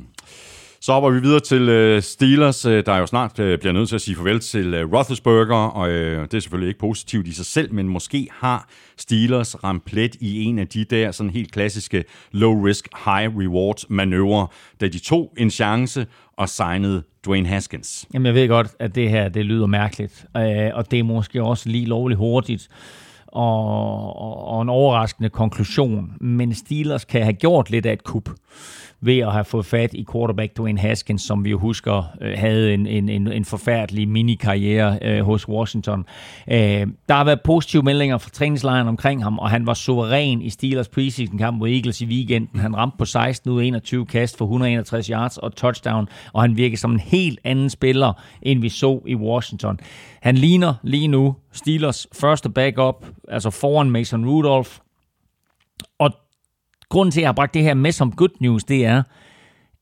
[0.82, 3.96] Så hopper vi videre til øh, Steelers, øh, der jo snart øh, bliver nødt til
[3.96, 7.46] at sige farvel til øh, Roethlisberger, og øh, det er selvfølgelig ikke positivt i sig
[7.46, 8.68] selv, men måske har
[8.98, 14.48] Steelers ramt plet i en af de der sådan helt klassiske low-risk, high-reward manøvrer,
[14.82, 16.08] da de tog en chance
[16.38, 18.08] og signede Dwayne Haskins.
[18.14, 21.44] Jamen, jeg ved godt, at det her det lyder mærkeligt, øh, og det er måske
[21.44, 22.70] også lige lovligt hurtigt
[23.28, 26.12] og, og, og en overraskende konklusion.
[26.22, 28.30] Men Steelers kan have gjort lidt af et kup
[29.02, 32.74] ved at have fået fat i quarterback Dwayne Haskins, som vi jo husker øh, havde
[32.74, 36.06] en, en, en, en forfærdelig mini-karriere øh, hos Washington.
[36.48, 40.50] Øh, der har været positive meldinger fra træningslejren omkring ham, og han var suveræn i
[40.50, 42.60] Steelers preseason-kamp mod Eagles i weekenden.
[42.60, 46.58] Han ramte på 16 ud af 21 kast for 161 yards og touchdown, og han
[46.58, 49.80] virker som en helt anden spiller, end vi så i Washington.
[50.22, 54.72] Han ligner lige nu Steelers første backup, altså foran Mason Rudolph,
[56.90, 59.04] grunden til, at jeg har bragt det her med som good news, det er,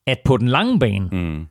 [0.07, 1.45] at på den lange bane, mm.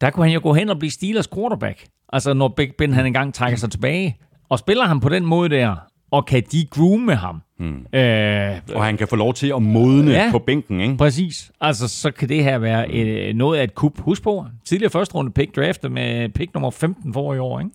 [0.00, 1.84] der kunne han jo gå hen og blive Steelers quarterback.
[2.12, 4.16] Altså når Big Ben han engang trækker sig tilbage.
[4.48, 5.76] Og spiller han på den måde der,
[6.10, 7.42] og kan de groome ham.
[7.58, 7.86] Mm.
[7.98, 10.28] Øh, Og han kan få lov til at modne Ja.
[10.30, 10.96] på bænken, ikke?
[10.96, 11.50] præcis.
[11.60, 14.00] Altså så kan det her være øh, noget af et kup.
[14.00, 17.60] Husk på, tidligere første runde pick draftet med pick nummer 15 for i år.
[17.60, 17.70] Ikke?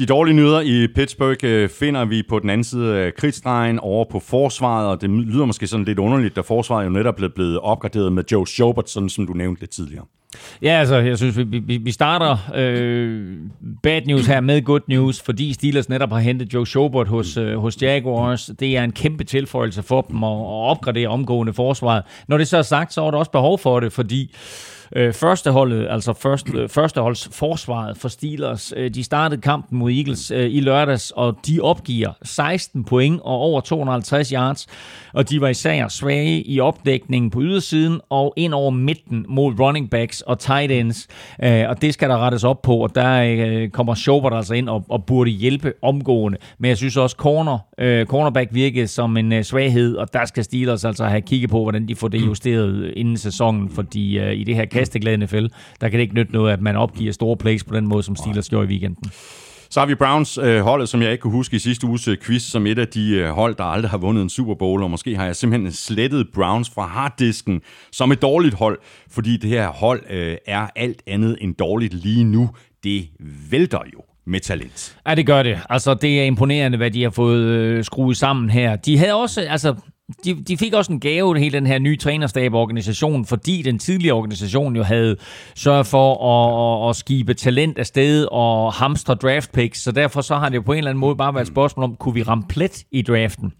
[0.00, 4.04] De dårlige nyheder i Pittsburgh øh, finder vi på den anden side af kridtstregen over
[4.10, 7.58] på forsvaret, og det lyder måske sådan lidt underligt, da forsvaret jo netop blev blevet
[7.58, 10.04] opgraderet med Joe Schobert, sådan som du nævnte lidt tidligere.
[10.62, 13.36] Ja, altså, jeg synes, vi, vi, vi starter øh,
[13.82, 17.58] bad news her med good news, fordi Steelers netop har hentet Joe Schobert hos, øh,
[17.58, 18.50] hos Jaguars.
[18.60, 22.02] Det er en kæmpe tilføjelse for dem at, at opgradere omgående forsvaret.
[22.28, 24.79] Når det så er sagt, så er der også behov for det, fordi øh,
[25.12, 30.50] førsteholdet, altså først, øh, førsteholds forsvaret for Steelers, øh, de startede kampen mod Eagles øh,
[30.50, 34.66] i lørdags, og de opgiver 16 point og over 250 yards,
[35.12, 39.90] og de var især svage i opdækningen på ydersiden og ind over midten mod running
[39.90, 41.08] backs og tight ends,
[41.42, 44.68] øh, og det skal der rettes op på, og der øh, kommer Schobert altså ind
[44.68, 49.32] og, og burde hjælpe omgående, men jeg synes også corner, øh, cornerback virkede som en
[49.32, 52.92] øh, svaghed, og der skal Steelers altså have kigget på, hvordan de får det justeret
[52.96, 55.46] inden sæsonen, fordi øh, i det her kasteglade NFL,
[55.80, 58.16] der kan det ikke nytte noget, at man opgiver store plays på den måde, som
[58.16, 59.12] Steelers gjorde i weekenden.
[59.70, 62.16] Så har vi Browns øh, holdet, som jeg ikke kunne huske i sidste uges øh,
[62.18, 64.90] quiz, som et af de øh, hold, der aldrig har vundet en Super Bowl, og
[64.90, 67.60] måske har jeg simpelthen slettet Browns fra harddisken
[67.92, 68.78] som et dårligt hold,
[69.10, 72.50] fordi det her hold øh, er alt andet end dårligt lige nu.
[72.84, 73.08] Det
[73.50, 74.96] vælter jo med talent.
[75.06, 75.58] Ja, det gør det.
[75.70, 78.76] Altså, det er imponerende, hvad de har fået øh, skruet sammen her.
[78.76, 79.74] De havde også, altså,
[80.24, 84.76] de, de fik også en gave, hele den her nye trænerstab-organisation, fordi den tidligere organisation
[84.76, 85.16] jo havde
[85.54, 90.36] sørget for at, at, at skibe talent afsted og hamstre draft picks, så derfor så
[90.36, 92.22] har det jo på en eller anden måde bare været et spørgsmål om, kunne vi
[92.22, 93.52] ramme plet i draften?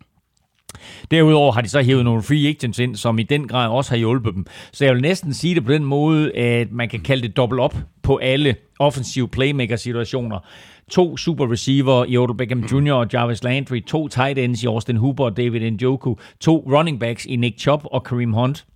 [1.11, 3.97] Derudover har de så hævet nogle free agents ind, som i den grad også har
[3.97, 4.47] hjulpet dem.
[4.73, 7.61] Så jeg vil næsten sige det på den måde, at man kan kalde det dobbelt
[7.61, 10.39] op på alle offensive playmaker-situationer.
[10.91, 12.93] To super receiver i Odell Beckham Jr.
[12.93, 17.27] og Jarvis Landry, to tight ends i Austin Hooper og David Njoku, to running backs
[17.27, 18.67] i Nick Chubb og Kareem Hunt.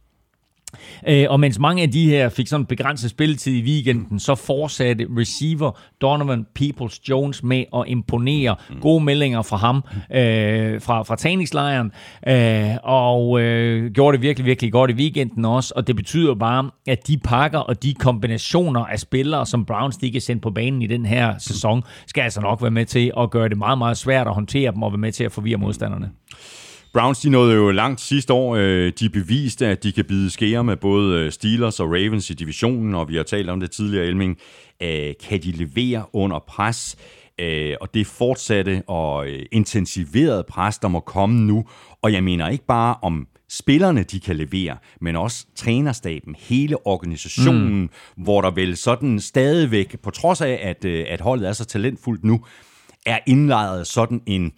[1.09, 5.07] Øh, og mens mange af de her fik sådan begrænset spilletid i weekenden, så fortsatte
[5.19, 8.57] receiver Donovan Peoples-Jones med at imponere.
[8.81, 9.77] Gode meldinger fra ham
[10.11, 11.93] øh, fra, fra træningslejren,
[12.29, 15.73] øh, og øh, gjorde det virkelig, virkelig godt i weekenden også.
[15.77, 20.13] Og det betyder bare, at de pakker og de kombinationer af spillere, som Browns de
[20.13, 23.31] kan sende på banen i den her sæson, skal altså nok være med til at
[23.31, 26.11] gøre det meget, meget svært at håndtere dem og være med til at forvirre modstanderne.
[26.95, 28.57] Browns de nåede jo langt sidste år.
[28.57, 32.35] Øh, De beviste, at de kan bide skære med både øh, Steelers og Ravens i
[32.35, 34.39] divisionen, og vi har talt om det tidligere, Elming.
[34.83, 36.97] Øh, Kan de levere under pres?
[37.81, 41.65] Og det fortsatte og intensiverede pres, der må komme nu.
[42.03, 47.81] Og jeg mener ikke bare om spillerne, de kan levere, men også trænerstaben, hele organisationen,
[47.81, 47.89] mm.
[48.25, 52.45] hvor der vel sådan stadigvæk, på trods af, at, at holdet er så talentfuldt nu,
[53.07, 54.53] er indlejret sådan en,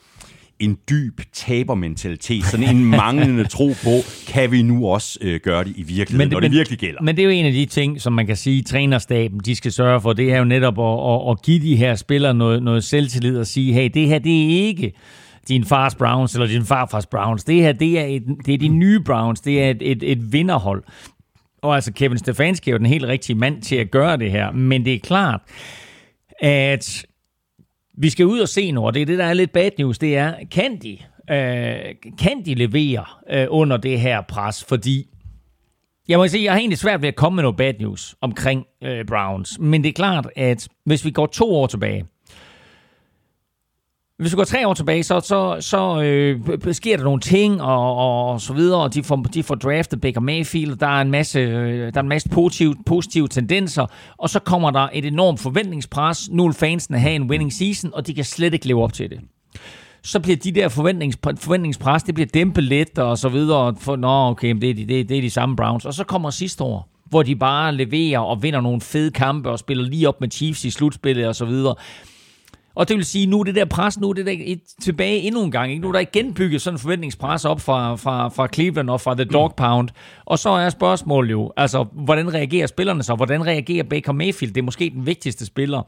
[0.60, 3.90] en dyb tabermentalitet, sådan en manglende tro på,
[4.28, 7.02] kan vi nu også øh, gøre det i virkeligheden, men det, når det virkelig gælder.
[7.02, 9.72] Men det er jo en af de ting, som man kan sige, trænerstaben de skal
[9.72, 12.84] sørge for, det er jo netop at, at, at give de her spillere noget, noget
[12.84, 14.92] selvtillid og sige, hey, det her det er ikke
[15.48, 17.44] din fars Browns eller din farfars Browns.
[17.44, 19.40] Det her det er, et, det er de nye Browns.
[19.40, 20.84] Det er et, et, et vinderhold.
[21.62, 24.52] Og altså Kevin Stefanski er jo den helt rigtige mand til at gøre det her.
[24.52, 25.40] Men det er klart,
[26.40, 27.06] at
[27.96, 29.98] vi skal ud og se nu, og det er det, der er lidt bad news,
[29.98, 30.98] det er, kan de
[31.30, 34.64] øh, kan de levere øh, under det her pres?
[34.64, 35.08] Fordi
[36.08, 38.64] jeg må sige, jeg har egentlig svært ved at komme med noget bad news omkring
[38.82, 39.58] øh, Browns.
[39.58, 42.04] Men det er klart, at hvis vi går to år tilbage,
[44.18, 46.40] hvis du går tre år tilbage, så, så, så øh,
[46.72, 50.00] sker der nogle ting og, og, og så videre, og de får, de får draftet
[50.00, 53.86] Baker Mayfield, der er en masse, øh, der er en masse positive, positive tendenser,
[54.16, 56.30] og så kommer der et enormt forventningspres.
[56.30, 59.10] Nu vil fansene have en winning season, og de kan slet ikke leve op til
[59.10, 59.20] det
[60.02, 63.74] så bliver de der forventnings, forventningspres, det bliver dæmpet lidt og så videre.
[63.80, 65.84] For, Nå, okay, det er, de, det, er, det er de samme Browns.
[65.84, 69.58] Og så kommer sidste år, hvor de bare leverer og vinder nogle fede kampe og
[69.58, 71.74] spiller lige op med Chiefs i slutspillet og så videre.
[72.76, 75.20] Og det vil sige, nu er det der pres, nu er det der et, tilbage
[75.20, 75.70] endnu en gang.
[75.70, 75.82] Ikke?
[75.82, 79.14] Nu er der igen bygget sådan en forventningspres op fra, fra, fra Cleveland og fra
[79.14, 79.88] The Dog Pound.
[80.24, 83.14] Og så er spørgsmålet jo, altså, hvordan reagerer spillerne så?
[83.14, 84.54] Hvordan reagerer Baker Mayfield?
[84.54, 85.82] Det er måske den vigtigste spiller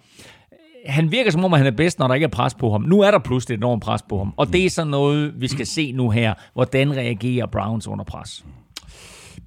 [0.86, 2.82] han virker som om, at han er bedst, når der ikke er pres på ham.
[2.82, 4.34] Nu er der pludselig et enormt pres på ham.
[4.36, 6.34] Og det er sådan noget, vi skal se nu her.
[6.54, 8.44] Hvordan reagerer Browns under pres?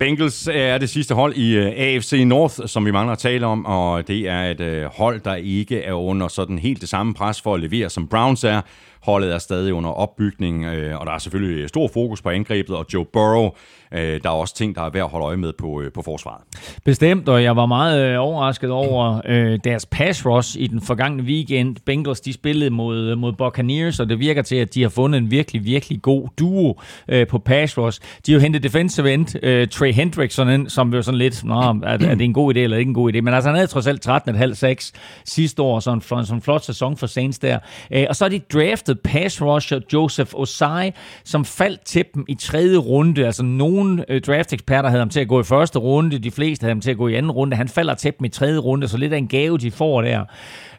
[0.02, 3.66] Bengals er det sidste hold i øh, AFC North, som vi mangler at tale om,
[3.66, 7.42] og det er et øh, hold, der ikke er under sådan helt det samme pres
[7.42, 8.62] for at levere, som Browns er.
[9.04, 12.76] Holdet er stadig under opbygning, øh, og der er selvfølgelig øh, stor fokus på angrebet,
[12.76, 13.50] og Joe Burrow
[13.92, 16.02] øh, der er også ting, der er værd at holde øje med på, øh, på
[16.02, 16.42] forsvaret.
[16.86, 21.24] Bestemt, og jeg var meget øh, overrasket over øh, deres pass rush i den forgangne
[21.24, 21.76] weekend.
[21.86, 25.18] Bengals, de spillede mod, øh, mod Buccaneers, og det virker til, at de har fundet
[25.18, 28.02] en virkelig, virkelig god duo øh, på pass rush.
[28.26, 31.56] De har jo hentet defensive end øh, Trey Hendrickson ind, som jo sådan lidt, Nå,
[31.56, 33.22] er, er det en god idé eller ikke en god idé?
[33.22, 34.92] Men altså, han havde trods alt 13,5-6
[35.26, 37.60] sidste år, så en, sådan en flot sæson for Saints der.
[37.92, 40.92] Øh, og så er de draftet pass rusher Joseph Osai,
[41.24, 45.28] som faldt til dem i tredje runde, altså nogen nogle draft-eksperter havde ham til at
[45.28, 47.58] gå i første runde, de fleste havde ham til at gå i anden runde.
[47.58, 50.26] Han falder til dem i tredje runde, så lidt af en gave, de får der.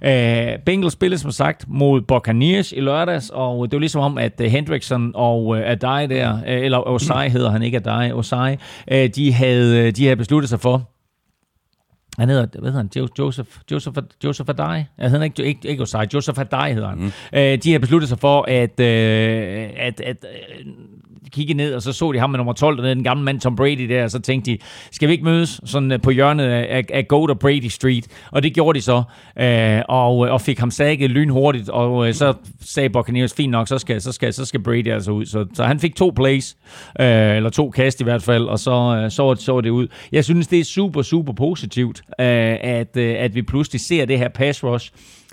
[0.05, 4.41] Øh, Bengals spillede som sagt mod Buccaneers i lørdags, og det var ligesom om, at
[4.41, 8.57] øh, Hendrickson og uh, Adai der, uh, eller Osai hedder han ikke Adai, Osai,
[8.93, 10.91] uh, de, havde, de havde besluttet sig for,
[12.19, 13.11] han hedder, hvad hedder han?
[13.19, 14.85] Joseph, Joseph, Joseph Adai?
[14.99, 16.99] Jeg hedder ikke, ikke, ikke Osai, Joseph Adai hedder han.
[16.99, 17.13] Mm.
[17.35, 20.25] Øh, de har besluttet sig for, at, øh, at, at
[21.33, 23.41] kiggede kigge ned, og så så de ham med nummer 12 dernede, den gamle mand
[23.41, 24.59] Tom Brady der, og så tænkte de,
[24.93, 28.07] skal vi ikke mødes sådan øh, på hjørnet af, af Goat og Brady Street?
[28.31, 29.03] Og det gjorde de så,
[29.39, 33.69] øh, og, øh, og fik ham sækket lynhurtigt, og øh, så sagde Buccaneers, fint nok,
[33.69, 35.25] så skal, så skal, så skal Brady altså ud.
[35.25, 36.57] Så, så han fik to plays,
[37.01, 39.89] øh, eller to kast i hvert fald, og så, øh, så, så det ud.
[40.13, 44.19] Jeg synes, det er super, super positivt, øh, at, øh, at vi pludselig ser det
[44.19, 44.91] her pass rush,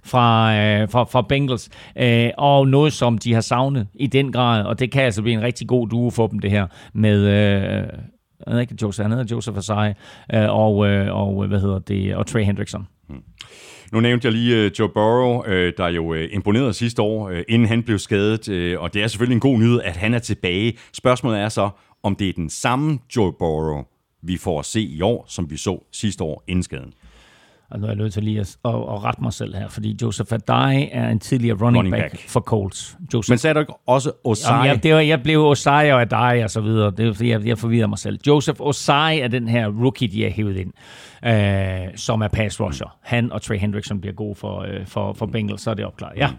[0.09, 4.65] fra, øh, fra, fra Bengals, øh, og noget, som de har savnet i den grad,
[4.65, 7.19] og det kan altså blive en rigtig god duo for dem, det her, med...
[7.19, 7.87] Øh,
[8.47, 9.89] jeg ved ikke, Joseph, han hedder Joseph Asai,
[10.33, 12.87] øh, og, øh, og, øh, hvad hedder det, og Trey Hendrickson.
[13.09, 13.23] Hmm.
[13.91, 17.83] Nu nævnte jeg lige øh, Joe Burrow, øh, der jo imponerede sidste år, inden han
[17.83, 20.77] blev skadet, og det er selvfølgelig en god nyhed, at han er tilbage.
[20.93, 21.69] Spørgsmålet er så,
[22.03, 23.83] om det er den samme Joe Burrow,
[24.23, 26.93] vi får at se i år, som vi så sidste år inden skaden.
[27.71, 29.97] Og nu er jeg nødt til lige at, at, at rette mig selv her, fordi
[30.01, 32.97] Joseph Adai er en tidligere running, running back, back for Colts.
[33.13, 33.31] Joseph.
[33.31, 34.53] Men sagde du ikke også Osai?
[34.53, 36.91] Jamen, jeg, det var, jeg blev Osai og Adai og så videre.
[36.97, 38.19] Det er fordi, jeg, jeg forvirrer mig selv.
[38.27, 40.71] Joseph Osai er den her rookie, de har hævet ind,
[41.25, 42.97] øh, som er pass rusher.
[43.03, 46.17] Han og Trey Hendrickson bliver gode for, øh, for, for Bengals, så er det opklaret.
[46.17, 46.29] Ja.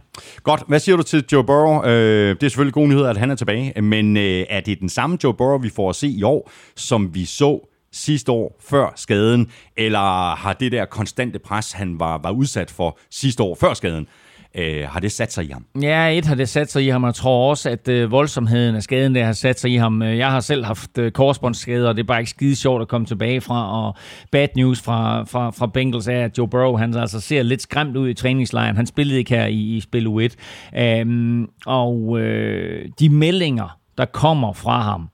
[0.42, 0.62] Godt.
[0.68, 1.82] Hvad siger du til Joe Burrow?
[1.84, 1.90] Øh,
[2.34, 5.18] det er selvfølgelig god nyhed, at han er tilbage, men øh, er det den samme
[5.24, 9.50] Joe Burrow, vi får at se i år, som vi så sidste år før skaden,
[9.76, 14.06] eller har det der konstante pres, han var, var udsat for sidste år før skaden,
[14.54, 15.64] øh, har det sat sig i ham?
[15.82, 18.76] Ja, et har det sat sig i ham, og jeg tror også, at øh, voldsomheden
[18.76, 20.02] af skaden der har sat sig i ham.
[20.02, 22.88] Øh, jeg har selv haft øh, korsbåndsskader, og det er bare ikke skide sjovt at
[22.88, 23.94] komme tilbage fra, og
[24.32, 27.96] bad news fra, fra, fra Bengals er, at Joe Burrow, han altså ser lidt skræmt
[27.96, 28.76] ud i træningslejren.
[28.76, 30.34] Han spillede ikke her i, i spil U1.
[30.80, 35.08] Øhm, og øh, de meldinger, der kommer fra ham,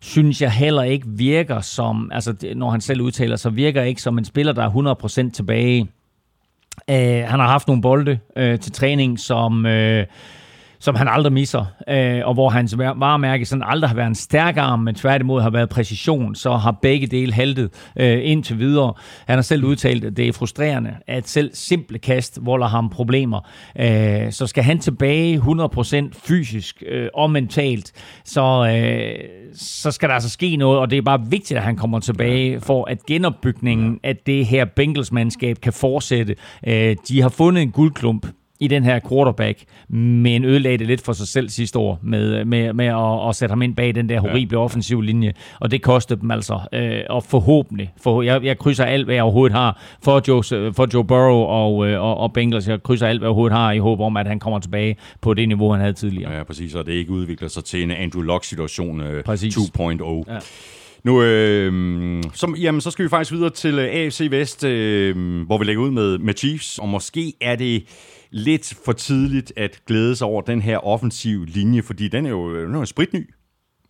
[0.00, 4.18] synes jeg heller ikke virker som, altså når han selv udtaler sig, virker ikke som
[4.18, 5.88] en spiller, der er 100% tilbage.
[6.90, 9.66] Øh, han har haft nogle bolde øh, til træning, som...
[9.66, 10.06] Øh,
[10.86, 14.56] som han aldrig misser, øh, og hvor hans varemærke sådan aldrig har været en stærk
[14.56, 18.92] arm, men tværtimod har været præcision, så har begge dele haltet øh, indtil videre.
[19.26, 23.40] Han har selv udtalt, at det er frustrerende, at selv simple kast volder ham problemer.
[23.78, 27.92] Øh, så skal han tilbage 100% fysisk øh, og mentalt,
[28.24, 31.76] så, øh, så skal der altså ske noget, og det er bare vigtigt, at han
[31.76, 36.36] kommer tilbage, for at genopbygningen af det her Bengals-mandskab kan fortsætte.
[36.66, 38.26] Øh, de har fundet en guldklump
[38.60, 42.72] i den her quarterback, men ødelagde det lidt for sig selv sidste år med, med,
[42.72, 44.64] med at, at sætte ham ind bag den der horrible ja.
[44.64, 49.04] offensiv linje, og det kostede dem altså, øh, og forhåbentlig, for, jeg, jeg krydser alt,
[49.04, 52.82] hvad jeg overhovedet har for Joe, for Joe Burrow og, øh, og, og Bengals, jeg
[52.82, 55.48] krydser alt, hvad jeg overhovedet har i håb om, at han kommer tilbage på det
[55.48, 56.32] niveau, han havde tidligere.
[56.32, 59.56] Ja, præcis, og det ikke udvikler sig til en Andrew Luck-situation øh, Præcis.
[59.56, 60.32] 2.0.
[60.32, 60.38] Ja.
[61.04, 65.58] Nu, øh, så, jamen, så skal vi faktisk videre til øh, AFC Vest, øh, hvor
[65.58, 67.84] vi lægger ud med, med Chiefs, og måske er det
[68.36, 72.64] lidt for tidligt at glæde sig over den her offensive linje, fordi den er jo,
[72.64, 73.30] den er jo spritny.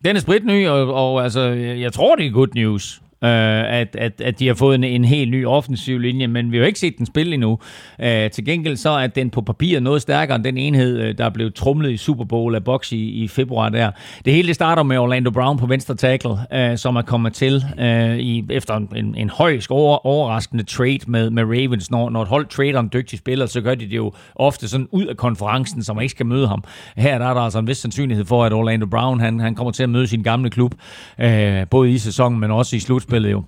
[0.05, 3.01] Den er spritny, og, og altså, jeg tror, det er good news.
[3.23, 3.29] Øh,
[3.73, 6.61] at, at, at de har fået en, en helt ny offensiv linje, men vi har
[6.61, 7.59] jo ikke set den spille endnu.
[8.01, 11.29] Øh, til gengæld så er den på papir noget stærkere end den enhed, øh, der
[11.29, 13.91] blev trumlet i Super Bowl af Box i, i februar der.
[14.25, 17.63] Det hele det starter med Orlando Brown på venstre tackle, øh, som er kommet til
[17.79, 21.91] øh, i, efter en, en højst over, overraskende trade med, med Ravens.
[21.91, 24.87] Når, når et hold trader en dygtig spiller, så gør de det jo ofte sådan
[24.91, 26.63] ud af konferencen, så man ikke skal møde ham.
[26.97, 29.71] Her der er der altså en vis sandsynlighed for, at Orlando Brown han, han kommer
[29.71, 30.73] til at møde sin gamle klub,
[31.19, 33.43] øh, både i sæsonen, men også i slut slutspillet jo.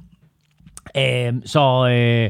[0.98, 2.30] Øh, så øh,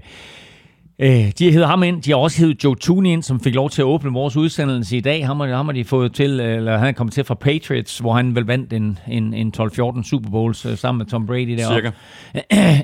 [0.99, 2.01] øh, de hævet ham ind.
[2.01, 4.97] De har også hævet Joe Tooney ind, som fik lov til at åbne vores udsendelse
[4.97, 5.25] i dag.
[5.25, 8.35] Ham ham har de fået til, eller han er kommet til fra Patriots, hvor han
[8.35, 11.75] vel vandt en, en, en 12-14 Super Bowls øh, sammen med Tom Brady deroppe.
[11.75, 11.91] Cirka.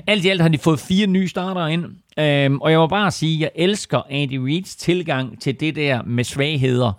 [0.12, 1.84] Alt i alt har de fået fire nye starter ind.
[2.18, 6.02] Øhm, og jeg må bare sige, at jeg elsker Andy Reid's tilgang til det der
[6.02, 6.92] med svagheder.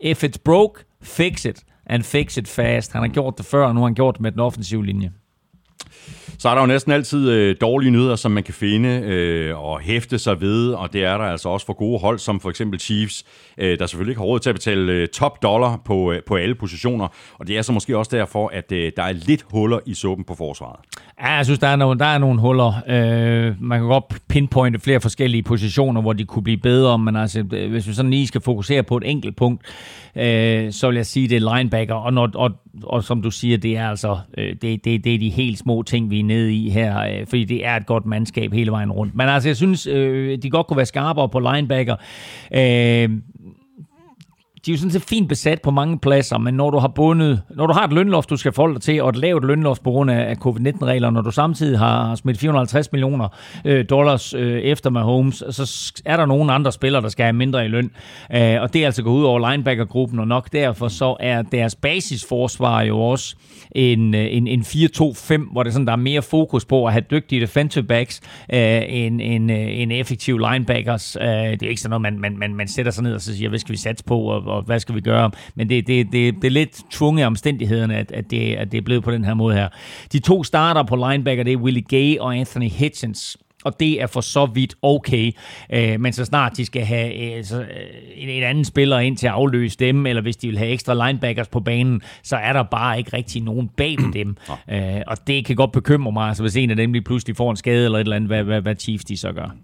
[0.00, 1.64] If it's broke, fix it.
[1.86, 2.92] And fix it fast.
[2.92, 5.10] Han har gjort det før, og nu har han gjort det med den offensive linje.
[6.46, 9.80] Så er der jo næsten altid øh, dårlige nyheder, som man kan finde øh, og
[9.80, 12.80] hæfte sig ved, og det er der altså også for gode hold, som for eksempel
[12.80, 13.24] Chiefs,
[13.58, 16.36] øh, der selvfølgelig ikke har råd til at betale øh, top dollar på, øh, på
[16.36, 19.78] alle positioner, og det er så måske også derfor, at øh, der er lidt huller
[19.86, 20.76] i suppen på forsvaret.
[21.20, 22.72] Ja, jeg synes, der er nogle, der er nogle huller.
[22.88, 27.44] Øh, man kan godt pinpointe flere forskellige positioner, hvor de kunne blive bedre, men altså,
[27.52, 29.62] øh, hvis vi sådan lige skal fokusere på et enkelt punkt,
[30.16, 32.50] øh, så vil jeg sige, det er linebacker, og, når, og,
[32.82, 35.82] og som du siger, det er altså øh, det, det, det er de helt små
[35.82, 38.92] ting, vi er nede i her, øh, fordi det er et godt mandskab hele vejen
[38.92, 39.14] rundt.
[39.14, 41.96] Men altså, jeg synes, øh, de godt kunne være skarpere på linebacker.
[42.54, 43.10] Øh,
[44.66, 47.42] de er jo sådan set fint besat på mange pladser, men når du har bundet,
[47.50, 49.90] når du har et lønloft, du skal forholde dig til, og et lavt lønloft på
[49.90, 53.28] grund af covid-19-regler, når du samtidig har smidt 450 millioner
[53.64, 57.64] øh, dollars øh, efter Mahomes, så er der nogle andre spillere, der skal have mindre
[57.64, 57.90] i løn.
[58.34, 61.74] Øh, og det er altså gået ud over linebacker-gruppen, og nok derfor så er deres
[61.74, 63.36] basisforsvar jo også
[63.72, 67.04] en, øh, en, en 4-2-5, hvor det sådan, der er mere fokus på at have
[67.10, 68.20] dygtige defensive backs
[68.52, 71.16] øh, end, en, øh, en effektive linebackers.
[71.20, 73.36] Øh, det er ikke sådan noget, man, man, man, man sætter sig ned og så
[73.36, 75.30] siger, hvad skal vi satse på, og, og hvad skal vi gøre?
[75.54, 78.78] Men det, det, det, det er lidt tvunget af omstændighederne, at, at, det, at det
[78.78, 79.68] er blevet på den her måde her.
[80.12, 83.36] De to starter på linebacker, det er Willie Gay og Anthony Hitchens
[83.66, 85.32] og det er for så vidt okay.
[85.72, 87.66] Øh, men så snart de skal have øh, så, øh,
[88.14, 91.06] en, en anden spiller ind til at afløse dem, eller hvis de vil have ekstra
[91.06, 94.36] linebackers på banen, så er der bare ikke rigtig nogen bag ved dem.
[94.72, 97.50] øh, og det kan godt bekymre mig, altså hvis en af dem lige pludselig får
[97.50, 99.54] en skade eller et eller andet, hvad, hvad, hvad Chiefs de så gør.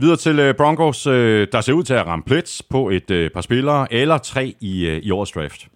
[0.00, 3.30] Videre til øh, Broncos, øh, der ser ud til at ramme plet på et øh,
[3.30, 5.68] par spillere, eller tre i, i årets draft.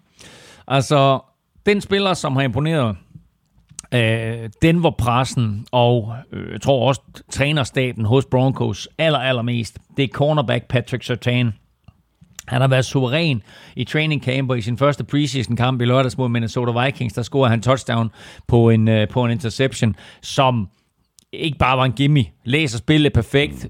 [0.67, 1.19] Altså,
[1.65, 2.97] den spiller, som har imponeret
[3.93, 7.01] øh, Denver-pressen og øh, jeg tror også
[7.31, 11.53] trænerstaben hos Broncos aller, allermest, det er cornerback Patrick Sertan.
[12.47, 13.41] Han har været suveræn
[13.75, 17.21] i training camp, og i sin første preseason kamp i lørdags mod Minnesota Vikings, der
[17.21, 18.11] scorede han touchdown
[18.47, 20.67] på en, øh, på en interception, som
[21.37, 22.25] ikke bare var en gimme.
[22.43, 23.67] Læser spillet perfekt,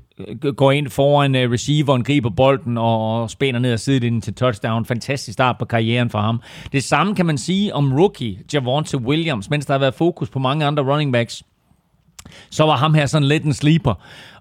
[0.58, 4.86] går ind foran uh, receiveren, griber bolden og spænder ned og sidelinjen til touchdown.
[4.86, 6.42] Fantastisk start på karrieren for ham.
[6.72, 10.40] Det samme kan man sige om rookie Javonte Williams, mens der har været fokus på
[10.40, 11.44] mange andre running backs
[12.52, 13.94] så var ham her sådan lidt en sleeper.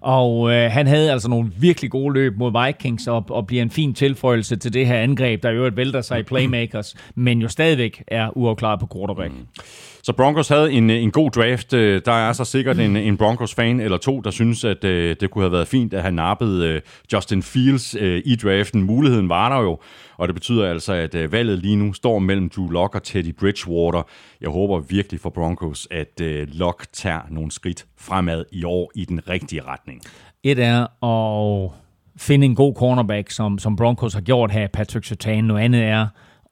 [0.05, 3.69] Og øh, han havde altså nogle virkelig gode løb mod Vikings, og, og bliver en
[3.69, 7.47] fin tilføjelse til det her angreb, der jo et vælter sig i playmakers, men jo
[7.47, 9.33] stadigvæk er uafklaret på quarterback.
[9.33, 9.47] Mm.
[10.03, 11.73] Så Broncos havde en, en god draft.
[11.73, 15.29] Øh, der er så sikkert en, en Broncos-fan eller to, der synes, at øh, det
[15.29, 16.81] kunne have været fint at have nappet øh,
[17.13, 18.83] Justin Fields øh, i draften.
[18.83, 19.79] Muligheden var der jo,
[20.17, 23.35] og det betyder altså, at øh, valget lige nu står mellem Drew Lock og Teddy
[23.39, 24.07] Bridgewater.
[24.41, 29.05] Jeg håber virkelig for Broncos, at øh, Lock tager nogle skridt fremad i år i
[29.05, 29.94] den rigtige retning.
[30.43, 31.71] Et er at
[32.17, 35.43] finde en god cornerback, som, som Broncos har gjort her, Patrick Sertan.
[35.43, 36.07] Noget andet er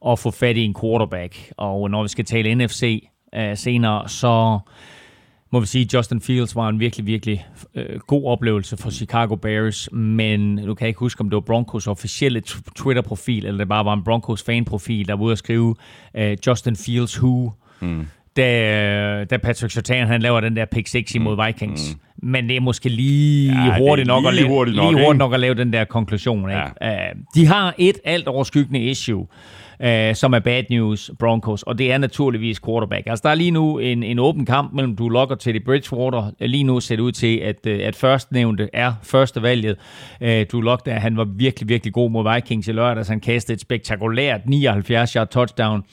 [0.08, 1.52] at få fat i en quarterback.
[1.58, 4.60] Og når vi skal tale NFC uh, senere, så
[5.54, 9.36] må vi sige, at Justin Fields var en virkelig, virkelig øh, god oplevelse for Chicago
[9.36, 12.42] Bears, men nu kan jeg ikke huske, om det var Broncos officielle
[12.76, 15.76] Twitter-profil, eller det bare var en Broncos fan-profil, der var ude at skrive
[16.16, 17.52] øh, Justin Fields who.
[17.80, 18.08] Mm.
[18.38, 21.94] Da, da Patrick Surtain han laver den der pick 6 imod Vikings.
[21.94, 22.30] Mm.
[22.30, 25.06] Men det er måske lige Ja, hurtigt, nok, at lige lave, hurtigt nok, lige ikke?
[25.06, 26.50] hurtigt nok at lave den der konklusion.
[26.50, 26.62] Ikke?
[26.82, 27.12] Ja.
[27.12, 29.20] Uh, de har et alt overskyggende issue,
[29.80, 33.08] uh, som er bad news Broncos, og det er naturligvis quarterback.
[33.08, 36.32] Altså der er lige nu en, en åben kamp mellem Drew Lock og Teddy Bridgewater.
[36.40, 39.76] Lige nu ser det ud til, at, uh, at førstnævnte er første valget.
[40.22, 43.08] Uh, Drew Lock, der, han var virkelig, virkelig god mod Vikings i lørdags.
[43.08, 45.84] Han kastede et spektakulært 79-yard touchdown.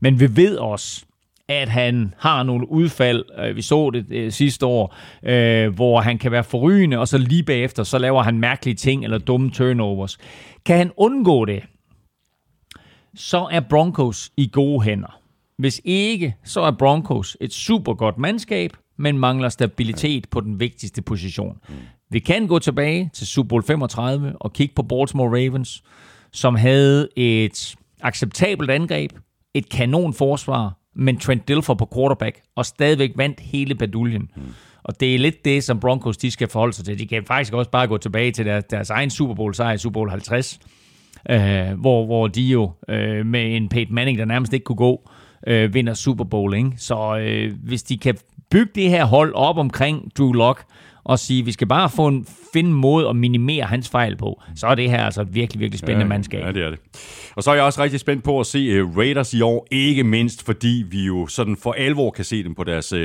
[0.00, 1.04] Men vi ved også,
[1.48, 6.18] at han har nogle udfald, øh, vi så det øh, sidste år, øh, hvor han
[6.18, 10.18] kan være forrygende, og så lige bagefter, så laver han mærkelige ting eller dumme turnovers.
[10.64, 11.62] Kan han undgå det,
[13.14, 15.20] så er Broncos i gode hænder.
[15.58, 21.02] Hvis ikke, så er Broncos et super godt mandskab, men mangler stabilitet på den vigtigste
[21.02, 21.58] position.
[22.10, 25.82] Vi kan gå tilbage til Super Bowl 35 og kigge på Baltimore Ravens,
[26.32, 29.12] som havde et acceptabelt angreb,
[29.54, 34.30] et kanon forsvar, men Trent Dilfer på quarterback, og stadigvæk vandt hele baduljen.
[34.36, 34.42] Mm.
[34.84, 36.98] Og det er lidt det, som Broncos de skal forholde sig til.
[36.98, 39.78] De kan faktisk også bare gå tilbage til deres, deres egen Super Bowl sejr i
[39.78, 40.58] Super Bowl 50,
[41.30, 45.10] øh, hvor, hvor de jo øh, med en Peyton Manning, der nærmest ikke kunne gå,
[45.46, 46.54] øh, vinder Super Bowl.
[46.54, 46.70] Ikke?
[46.76, 48.16] Så øh, hvis de kan
[48.50, 50.64] bygge det her hold op omkring Drew Lock
[51.04, 54.42] og sige, vi skal bare få en, finde en måde at minimere hans fejl på,
[54.54, 56.44] så er det her altså et virkelig, virkelig spændende ja, mandskab.
[56.44, 56.78] Ja, det er det.
[57.38, 60.04] Og så er jeg også rigtig spændt på at se uh, Raiders i år, ikke
[60.04, 63.00] mindst fordi vi jo sådan for alvor kan se dem på deres uh,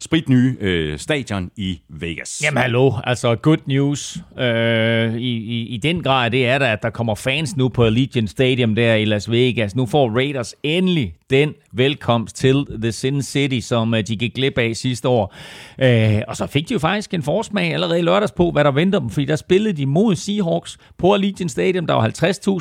[0.00, 2.40] spritnye uh, stadion i Vegas.
[2.44, 6.82] Jamen hallo, altså good news uh, i, i, i den grad, det er der, at
[6.82, 9.76] der kommer fans nu på Allegiant Stadium der i Las Vegas.
[9.76, 14.58] Nu får Raiders endelig den velkomst til The Sin City, som uh, de gik glip
[14.58, 15.34] af sidste år.
[15.82, 18.70] Uh, og så fik de jo faktisk en forsmag allerede i lørdags på, hvad der
[18.70, 21.86] venter dem, fordi der spillede de mod Seahawks på Allegiant Stadium.
[21.86, 22.08] Der var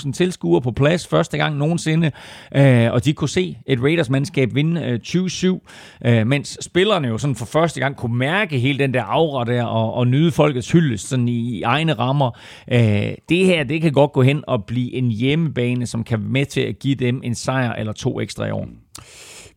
[0.05, 2.12] 50.000 tilskuere på plads første gang nogensinde,
[2.55, 7.36] øh, og de kunne se et Raiders-mandskab vinde øh, 20-7, øh, mens spillerne jo sådan
[7.36, 11.10] for første gang kunne mærke hele den der aura der og, og nyde folkets hyldest
[11.10, 12.32] sådan i, i egne rammer.
[12.72, 16.30] Øh, det her, det kan godt gå hen og blive en hjemmebane, som kan være
[16.30, 18.68] med til at give dem en sejr eller to ekstra i år.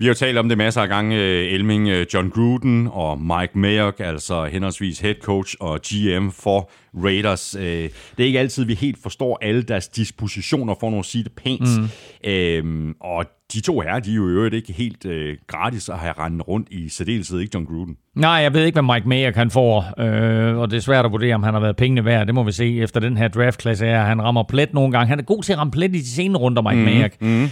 [0.00, 3.20] Vi har jo talt om det masser af gange, øh, Elming, øh, John Gruden og
[3.20, 7.56] Mike Mayock, altså henholdsvis head coach og GM for Raiders.
[7.58, 11.32] Øh, Det er ikke altid, vi helt forstår alle deres dispositioner, for at sige det
[11.32, 11.68] pænt.
[11.78, 12.30] Mm.
[12.30, 13.24] Øhm, og
[13.54, 16.48] de to herrer, de er jo i øvrigt ikke helt øh, gratis at have rendt
[16.48, 17.96] rundt i særdeleshed, ikke John Gruden?
[18.14, 21.12] Nej, jeg ved ikke, hvad Mike Mayer kan få, øh, og det er svært at
[21.12, 22.26] vurdere, om han har været pengene værd.
[22.26, 24.04] Det må vi se efter den her draftklasse her.
[24.04, 25.08] Han rammer plet nogle gange.
[25.08, 27.08] Han er god til at ramme plet i de senere runder, Mike mm, Mayer.
[27.20, 27.42] Mm.
[27.42, 27.50] Øh,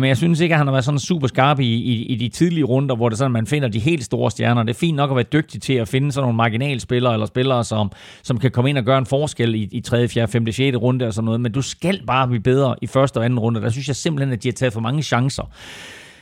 [0.00, 2.28] men jeg synes ikke, at han har været sådan super skarp i, i, i de
[2.28, 4.62] tidlige runder, hvor det sådan, man finder de helt store stjerner.
[4.62, 7.64] Det er fint nok at være dygtig til at finde sådan nogle marginalspillere, eller spillere,
[7.64, 10.76] som, som kan komme ind og gøre en forskel i, i 3., 4., 5., 6.
[10.76, 11.40] runde og sådan noget.
[11.40, 13.60] Men du skal bare blive bedre i første og anden runde.
[13.60, 15.50] Der synes jeg simpelthen, at de har taget for mange chancer.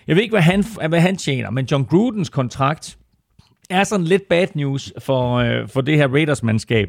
[0.07, 2.99] Jeg ved ikke, hvad han, hvad han tjener, men John Grudens kontrakt
[3.71, 6.89] er sådan lidt bad news for, øh, for det her Raiders-mandskab.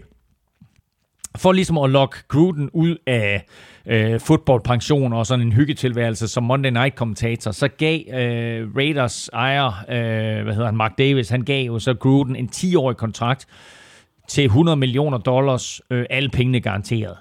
[1.37, 3.45] For ligesom at lokke Gruden ud af
[3.85, 10.43] øh, fodboldpension og sådan en hyggetilværelse som Monday Night-kommentator, så gav øh, Raiders ejer, øh,
[10.43, 13.47] hvad hedder han, Mark Davis, han gav jo så Gruden en 10-årig kontrakt
[14.27, 17.15] til 100 millioner dollars, øh, alle pengene garanteret.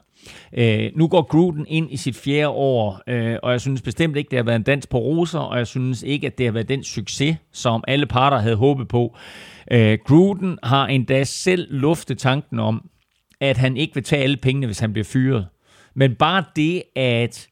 [0.53, 4.31] Øh, nu går Gruden ind i sit fjerde år, øh, og jeg synes bestemt ikke,
[4.31, 6.69] det har været en dans på roser, og jeg synes ikke, at det har været
[6.69, 9.17] den succes, som alle parter havde håbet på.
[9.71, 12.91] Øh, Gruden har endda selv luftet tanken om,
[13.41, 15.47] at han ikke vil tage alle pengene, hvis han bliver fyret.
[15.95, 17.49] Men bare det, at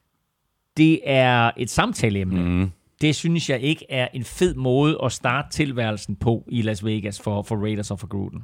[0.76, 2.70] det er et samtaleemne, mm.
[3.00, 7.20] det synes jeg ikke er en fed måde at starte tilværelsen på i Las Vegas
[7.20, 8.42] for, for Raiders og for Gruden.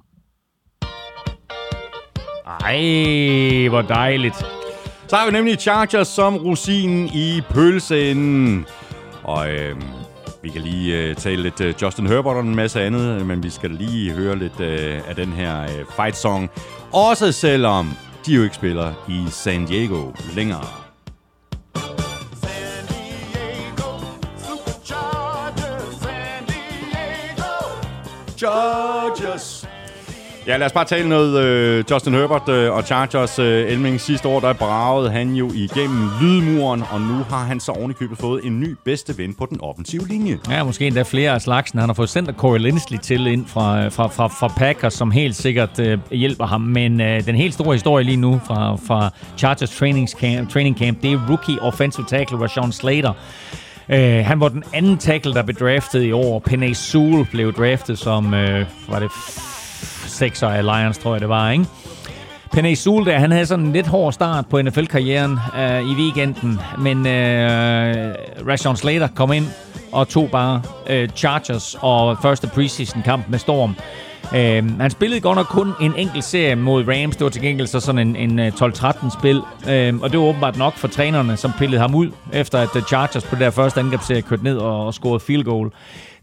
[2.61, 4.37] Ej, hvor dejligt.
[5.09, 8.67] Så har vi nemlig Chargers som rosinen i pølsen.
[9.23, 9.77] Og øh,
[10.43, 13.51] vi kan lige øh, tale lidt øh, Justin Herbert og en masse andet, men vi
[13.51, 16.51] skal lige høre lidt øh, af den her øh, fight song.
[16.93, 17.91] Også selvom
[18.27, 20.67] de jo ikke spiller i San Diego længere.
[22.43, 23.91] San Diego,
[24.39, 27.53] Superchargers, San Diego.
[28.39, 29.50] Chargers.
[30.47, 33.39] Ja, lad os bare tale noget øh, Justin Herbert øh, og Chargers.
[33.39, 37.73] Øh, Elming sidste år, der bragede han jo igennem lydmuren, og nu har han så
[37.73, 40.39] ovenikøbet fået en ny bedste ven på den offensive linje.
[40.51, 41.79] Ja, måske endda flere af slagsen.
[41.79, 45.11] Han har fået center Corey Lindsley til ind fra, øh, fra, fra, fra Packers, som
[45.11, 46.61] helt sikkert øh, hjælper ham.
[46.61, 51.03] Men øh, den helt store historie lige nu fra, fra Chargers training camp, training camp,
[51.03, 53.13] det er rookie offensive tackle Rashawn Slater.
[53.89, 56.39] Øh, han var den anden tackle, der blev draftet i år.
[56.39, 59.11] Penny Sewell blev draftet som, øh, var det
[60.11, 61.65] sekser af Lions, tror jeg det var, ikke?
[62.53, 66.61] Penny Sul der, han havde sådan en lidt hård start på NFL-karrieren øh, i weekenden,
[66.79, 68.15] men øh,
[68.49, 69.47] Rashawn Slater kom ind
[69.93, 73.77] og tog bare øh, Chargers og første preseason-kamp med storm.
[74.35, 77.17] Øh, han spillede godt nok kun en enkelt serie mod Rams.
[77.17, 79.43] Det var til gengæld så sådan en, en øh, 12-13 spil.
[79.69, 82.83] Øh, og det var åbenbart nok for trænerne, som pillede ham ud, efter at øh,
[82.83, 85.71] Chargers på det der første angrebsserie kørte ned og, og scorede field goal.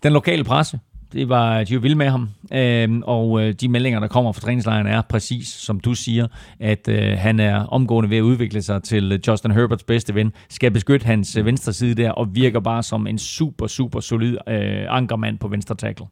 [0.04, 0.80] Den lokale presse,
[1.14, 4.42] det var, de var vilde med ham, øhm, og øh, de meldinger, der kommer fra
[4.42, 6.28] træningslejren, er præcis, som du siger,
[6.60, 10.34] at øh, han er omgående ved at udvikle sig til øh, Justin Herberts bedste ven,
[10.50, 14.38] skal beskytte hans øh, venstre side der, og virker bare som en super, super solid
[14.48, 16.06] øh, ankermand på venstre tackle.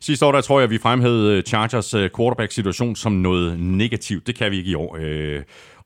[0.00, 4.26] Sidste år, der tror jeg, at vi fremhævede Chargers quarterback-situation som noget negativt.
[4.26, 4.98] Det kan vi ikke i år.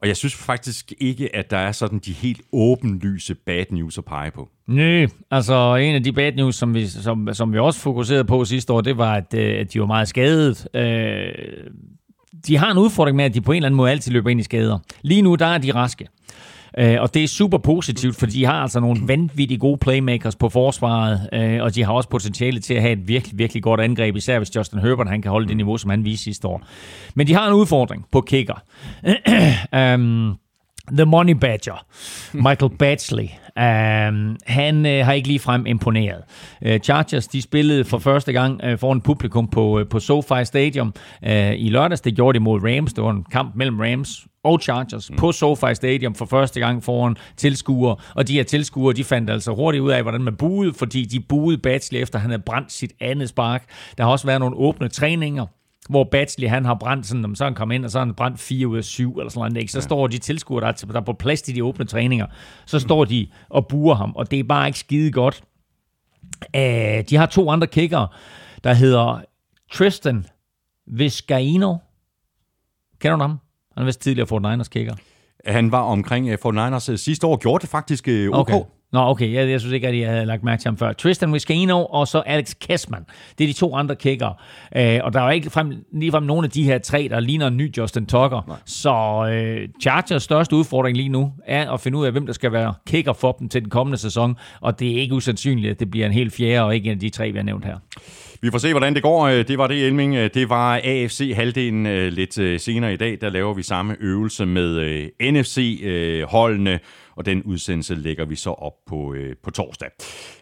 [0.03, 4.05] Og jeg synes faktisk ikke, at der er sådan de helt åbenlyse bad news at
[4.05, 4.49] pege på.
[4.67, 8.45] Nej, altså en af de bad news, som vi, som, som vi også fokuserede på
[8.45, 10.69] sidste år, det var, at, øh, at de var meget skadet.
[10.75, 11.33] Øh,
[12.47, 14.41] de har en udfordring med, at de på en eller anden måde altid løber ind
[14.41, 14.79] i skader.
[15.03, 16.09] Lige nu, der er de raske.
[16.79, 20.49] Øh, og det er super positivt, for de har altså nogle vanvittigt gode playmakers på
[20.49, 24.17] forsvaret, øh, og de har også potentiale til at have et virkelig, virkelig godt angreb,
[24.17, 26.63] især hvis Justin Herbert han kan holde det niveau, som han viste sidste år.
[27.15, 28.63] Men de har en udfordring på kicker.
[29.95, 30.37] um,
[30.89, 31.87] The Money Badger,
[32.33, 36.23] Michael Batchley, um, han uh, har ikke lige frem imponeret.
[36.67, 40.95] Uh, Chargers, de spillede for første gang uh, foran publikum på, uh, på SoFi Stadium
[41.27, 42.01] uh, i lørdags.
[42.01, 42.93] Det gjorde de mod Rams.
[42.93, 45.17] Det var en kamp mellem Rams og Chargers mm.
[45.17, 47.97] på SoFi Stadium for første gang foran tilskuere.
[48.15, 51.21] Og de her tilskuere, de fandt altså hurtigt ud af, hvordan man buede, fordi de
[51.21, 53.65] buede Batchley efter han havde brændt sit andet spark.
[53.99, 55.47] Der har også været nogle åbne træninger
[55.91, 58.41] hvor Batchley han har brændt sådan, så han kom ind, og så har han brændt
[58.41, 59.71] 4 ud af 7, eller sådan noget.
[59.71, 59.83] Så ja.
[59.83, 62.27] står de tilskuere, der, er- der er på plads til de åbne træninger,
[62.67, 65.43] så står de og buer ham, og det er bare ikke skide godt.
[66.57, 66.61] Uh,
[67.11, 68.09] de har to andre kickere,
[68.65, 69.21] der hedder
[69.73, 70.27] Tristan
[70.87, 71.77] Vizcaino.
[73.01, 73.39] Kender du ham?
[73.75, 74.95] Han er vist tidligere Fort Niners kicker.
[75.47, 78.39] Han var omkring øh, 49ers øh, sidste år, gjorde det faktisk øh, OK.
[78.39, 78.61] Okay.
[78.93, 79.33] Nå, okay.
[79.33, 80.93] Jeg, jeg synes ikke, at jeg havde lagt mærke til ham før.
[80.93, 83.05] Tristan Vizcaino og så Alex Kessman.
[83.39, 84.35] Det er de to andre kickere.
[84.77, 87.47] Øh, og der er jo ikke frem, ligefrem nogen af de her tre, der ligner
[87.47, 88.45] en ny Justin Tucker.
[88.49, 88.57] Nej.
[88.67, 88.95] Så
[89.33, 92.75] øh, Chargers største udfordring lige nu er at finde ud af, hvem der skal være
[92.87, 94.37] kicker for dem til den kommende sæson.
[94.61, 97.01] Og det er ikke usandsynligt, at det bliver en helt fjerde, og ikke en af
[97.01, 97.77] de tre, vi har nævnt her.
[98.41, 99.27] Vi får se, hvordan det går.
[99.27, 100.15] Øh, Det var det, Elming.
[100.17, 103.19] Øh, Det var AFC-halvdelen øh, lidt senere i dag.
[103.21, 106.79] Der laver vi samme øvelse med NFC-holdene,
[107.17, 109.89] og den udsendelse lægger vi så op på, øh, på torsdag.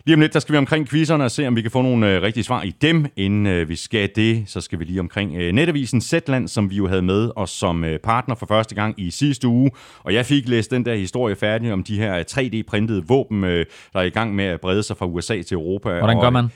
[0.06, 2.14] Lige om lidt, der skal vi omkring quizzerne og se, om vi kan få nogle
[2.14, 3.06] øh, rigtige svar i dem.
[3.16, 6.76] Inden øh, vi skal det, så skal vi lige omkring øh, netavisen Zetland, som vi
[6.76, 9.70] jo havde med os som øh, partner for første gang i sidste uge.
[10.02, 14.00] Og jeg fik læst den der historie færdig om de her 3D-printede våben, øh, der
[14.00, 15.88] er i gang med at brede sig fra USA til Europa.
[15.88, 16.50] Hvordan gør Og, man?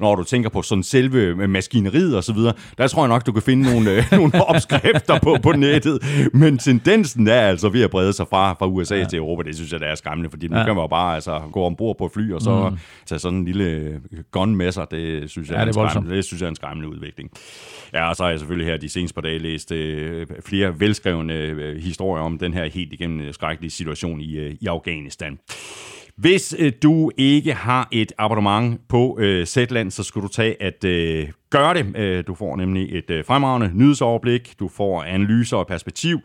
[0.00, 3.32] Når du tænker på sådan selve maskineriet og så videre, der tror jeg nok, du
[3.32, 5.98] kan finde nogle, øh, nogle opskrifter på, på nettet.
[6.32, 9.04] Men tendensen er altså ved at brede sig fra, fra USA ja.
[9.04, 9.42] til Europa.
[9.42, 10.64] Det synes jeg, det er skræmmende, fordi nu Ja.
[10.64, 12.76] kan man jo bare altså, gå ombord på et fly og så mm.
[13.06, 14.86] tage sådan en lille gun med sig.
[14.90, 15.92] Det synes jeg, Ja, er, det en er voldsomt.
[15.92, 17.30] skræmmende, det synes jeg er en skræmmende udvikling.
[17.92, 21.34] Ja, og så har jeg selvfølgelig her de seneste par dage læst øh, flere velskrevne
[21.34, 25.38] øh, historier om den her helt igennem øh, skrækkelige situation i, øh, i Afghanistan.
[26.16, 30.84] Hvis øh, du ikke har et abonnement på øh, Zetland, så skal du tage at
[30.84, 31.96] øh, gøre det.
[31.96, 36.20] Øh, du får nemlig et øh, fremragende nyhedsoverblik, du får analyser og perspektiv,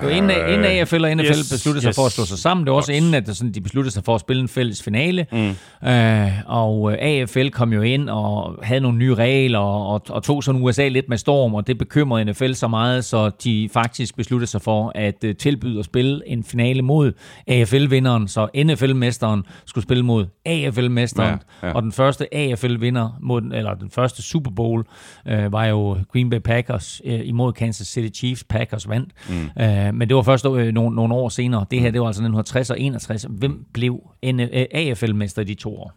[0.01, 1.97] Det var inden, øh, inden AFL og NFL yes, besluttede sig yes.
[1.97, 2.67] for at slå sig sammen.
[2.67, 2.97] Det var også Godt.
[2.97, 5.27] inden, at det sådan, de besluttede sig for at spille en fælles finale.
[5.33, 5.89] Mm.
[5.89, 10.23] Øh, og øh, AFL kom jo ind og havde nogle nye regler og, og, og
[10.23, 14.17] tog sådan USA lidt med storm, og det bekymrede NFL så meget, så de faktisk
[14.17, 17.13] besluttede sig for at øh, tilbyde at spille en finale mod
[17.47, 21.39] AFL-vinderen, så NFL-mesteren skulle spille mod AFL-mesteren.
[21.63, 21.75] Ja, ja.
[21.75, 24.85] Og den første AFL-vinder, mod, eller den første Super Bowl,
[25.29, 28.45] øh, var jo Green Bay Packers øh, imod Kansas City Chiefs.
[28.45, 29.11] Packers vandt.
[29.29, 29.63] Mm.
[29.63, 31.67] Øh, men det var først øh, nogle, nogle år senere.
[31.71, 33.27] Det her, det var altså 1960 og 61.
[33.31, 35.93] Hvem blev en, øh, AFL-mester i de to år?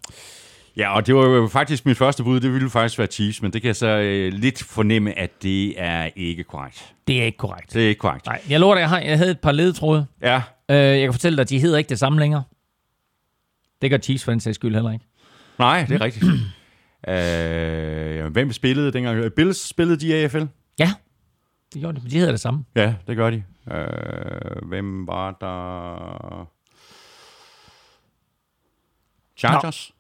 [0.78, 3.54] Ja, og det var jo faktisk mit første bud, det ville faktisk være Chiefs, men
[3.54, 6.94] det kan jeg så øh, lidt fornemme, at det er ikke korrekt.
[7.08, 7.74] Det er ikke korrekt.
[7.74, 8.26] Det er ikke korrekt.
[8.26, 10.06] Nej, jeg lover dig, jeg, har, jeg havde et par ledetråde.
[10.22, 10.42] Ja,
[10.72, 12.44] Øh, jeg kan fortælle dig, at de hedder ikke det samme længere.
[13.82, 15.06] Det gør Chiefs for den sags skyld heller ikke.
[15.60, 16.26] nej, det er rigtigt.
[18.26, 19.32] øh, hvem spillede dengang?
[19.36, 20.44] Bills spillede de i AFL?
[20.80, 20.92] Ja,
[21.74, 22.10] det gjorde de.
[22.10, 22.64] De hedder det samme.
[22.76, 23.44] Ja, det gør de.
[23.72, 26.50] Øh, hvem var der?
[29.38, 29.92] Chargers?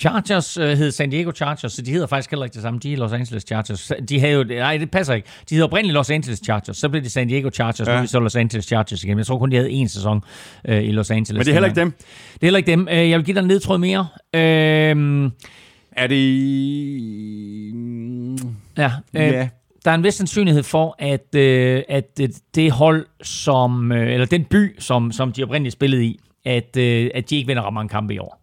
[0.00, 2.80] Chargers øh, hed San Diego Chargers, så de hedder faktisk heller ikke det samme.
[2.80, 3.92] De er Los Angeles Chargers.
[4.08, 5.28] De havde jo, nej, det passer ikke.
[5.50, 7.96] De hedder oprindeligt Los Angeles Chargers, så blev det San Diego Chargers, ja.
[7.96, 9.18] nu er så Los Angeles Chargers igen.
[9.18, 10.22] Jeg tror kun, de havde en sæson
[10.68, 11.32] øh, i Los Angeles.
[11.32, 11.90] Men det er heller ikke dem.
[11.90, 12.88] Det er heller ikke dem.
[12.90, 14.08] Øh, jeg vil give dig en ledtråd mere.
[14.34, 15.30] Øh,
[15.96, 16.22] Er det...
[18.78, 19.48] ja, øh, Ja.
[19.84, 24.26] Der er en vis sandsynlighed for, at, øh, at øh, det hold, som, øh, eller
[24.26, 27.74] den by, som, som de oprindeligt spillede i, at, øh, at de ikke vinder ret
[27.74, 28.38] mange kampe i år.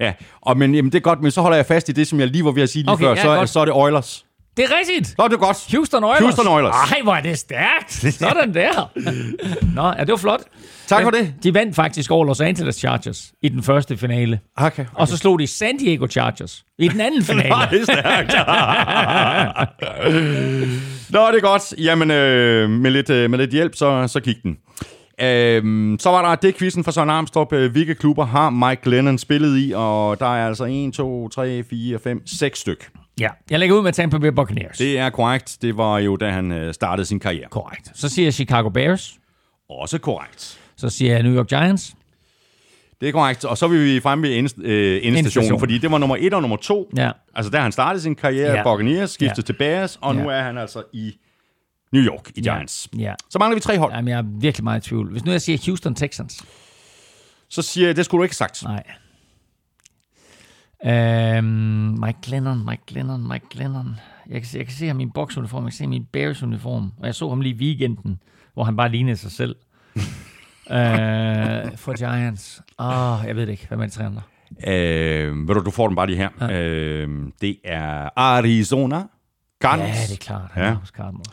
[0.00, 2.20] Ja, og men, jamen, det er godt, men så holder jeg fast i det, som
[2.20, 3.10] jeg lige var ved at sige lige Okay, før.
[3.10, 3.48] ja, Så, godt.
[3.48, 4.26] så er det Oilers.
[4.56, 5.14] Det er rigtigt!
[5.18, 5.66] Er det godt.
[5.72, 6.20] Houston Oilers.
[6.20, 6.74] Houston Oilers.
[6.92, 7.92] Ej, hvor er det stærkt.
[8.14, 8.92] Sådan der.
[9.76, 10.40] Nå, ja, det var flot.
[10.96, 11.34] Tak for det.
[11.42, 14.40] De vandt faktisk over Los Angeles Chargers i den første finale.
[14.56, 14.84] Okay.
[14.94, 17.48] Og så slog de San Diego Chargers i den anden finale.
[17.48, 18.32] Nej, det er stærkt.
[21.10, 21.74] Nå, det er godt.
[21.78, 24.56] Jamen, øh, med, lidt, øh, med lidt hjælp, så, så gik den.
[25.22, 27.52] Øhm, så var der det quizzen fra Søren Armstrong.
[27.52, 29.72] Øh, Hvilke klubber har Mike Lennon spillet i?
[29.76, 32.88] Og der er altså 1, 2, 3, 4, 5, 6 styk.
[33.20, 34.78] ja, jeg lægger ud med Tampa Bay Buccaneers.
[34.78, 35.58] Det er korrekt.
[35.62, 37.46] Det var jo, da han øh, startede sin karriere.
[37.50, 37.90] korrekt.
[37.94, 39.14] Så siger jeg Chicago Bears.
[39.70, 40.59] Også korrekt.
[40.80, 41.94] Så siger jeg New York Giants.
[43.00, 43.44] Det er korrekt.
[43.44, 46.56] Og så vil vi fremme ved øh, endestationen, fordi det var nummer 1 og nummer
[46.56, 46.90] 2.
[46.96, 47.10] Ja.
[47.34, 48.60] Altså, da han startede sin karriere Ja.
[48.60, 49.42] i Buccaneers, skiftede Ja.
[49.42, 50.36] til Bears, og nu Ja.
[50.38, 51.12] er han altså i
[51.92, 52.88] New York i Giants.
[52.98, 53.14] Ja.
[53.30, 53.92] Så mangler vi tre hold.
[53.92, 55.10] Jamen, jeg er virkelig meget i tvivl.
[55.10, 56.44] Hvis nu jeg siger Houston Texans.
[57.48, 58.62] Så siger jeg, det skulle du ikke have sagt.
[58.64, 58.82] Nej.
[60.86, 61.44] Øhm,
[62.04, 63.96] Mike Glennon, Mike Glennon, Mike Glennon.
[64.28, 65.96] Jeg kan, se, jeg kan se ham i min boksuniform, jeg kan se ham i
[65.98, 68.20] min Bears-uniform, og jeg så ham lige i weekenden,
[68.54, 69.56] hvor han bare lignede sig selv.
[70.70, 72.62] Øh, for Giants.
[72.78, 73.68] Åh, oh, jeg ved det ikke.
[73.70, 74.20] Er det træner?
[74.66, 76.28] Øh, ved du, du får den bare lige her.
[76.40, 76.62] Ja.
[76.62, 77.08] Øh,
[77.40, 79.02] det er Arizona
[79.62, 79.96] Cardinals.
[79.96, 80.50] Ja, det er klart.
[80.52, 80.68] Han Ja.
[80.68, 80.74] ja.
[80.74, 81.28] hos Cardinals.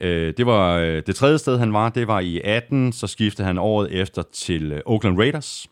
[0.00, 1.88] Øh, det var øh, det tredje sted, han var.
[1.88, 2.92] Det var i 18.
[2.92, 5.66] Så skiftede han året efter til øh, Oakland Raiders.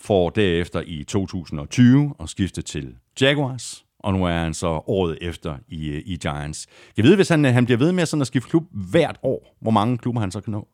[0.00, 3.84] For derefter i 2020 og skifte til Jaguars.
[3.98, 6.66] Og nu er han så året efter i, øh, i Giants.
[6.96, 9.56] Jeg ved, hvis han, øh, han bliver ved med sådan at skifte klub hvert år,
[9.60, 10.68] hvor mange klubber han så kan nå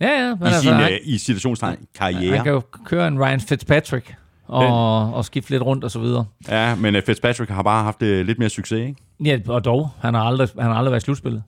[0.00, 0.34] Ja, ja.
[0.34, 2.34] Men i altså, sin, han, øh, i situationstegn, karriere.
[2.34, 4.14] han kan jo køre en Ryan Fitzpatrick
[4.46, 6.24] og, og skifte lidt rundt og så videre.
[6.48, 8.94] Ja, men øh, Fitzpatrick har bare haft øh, lidt mere succes, ikke?
[9.24, 9.90] Ja, og dog.
[10.00, 11.42] Han har aldrig, han har aldrig været i slutspillet.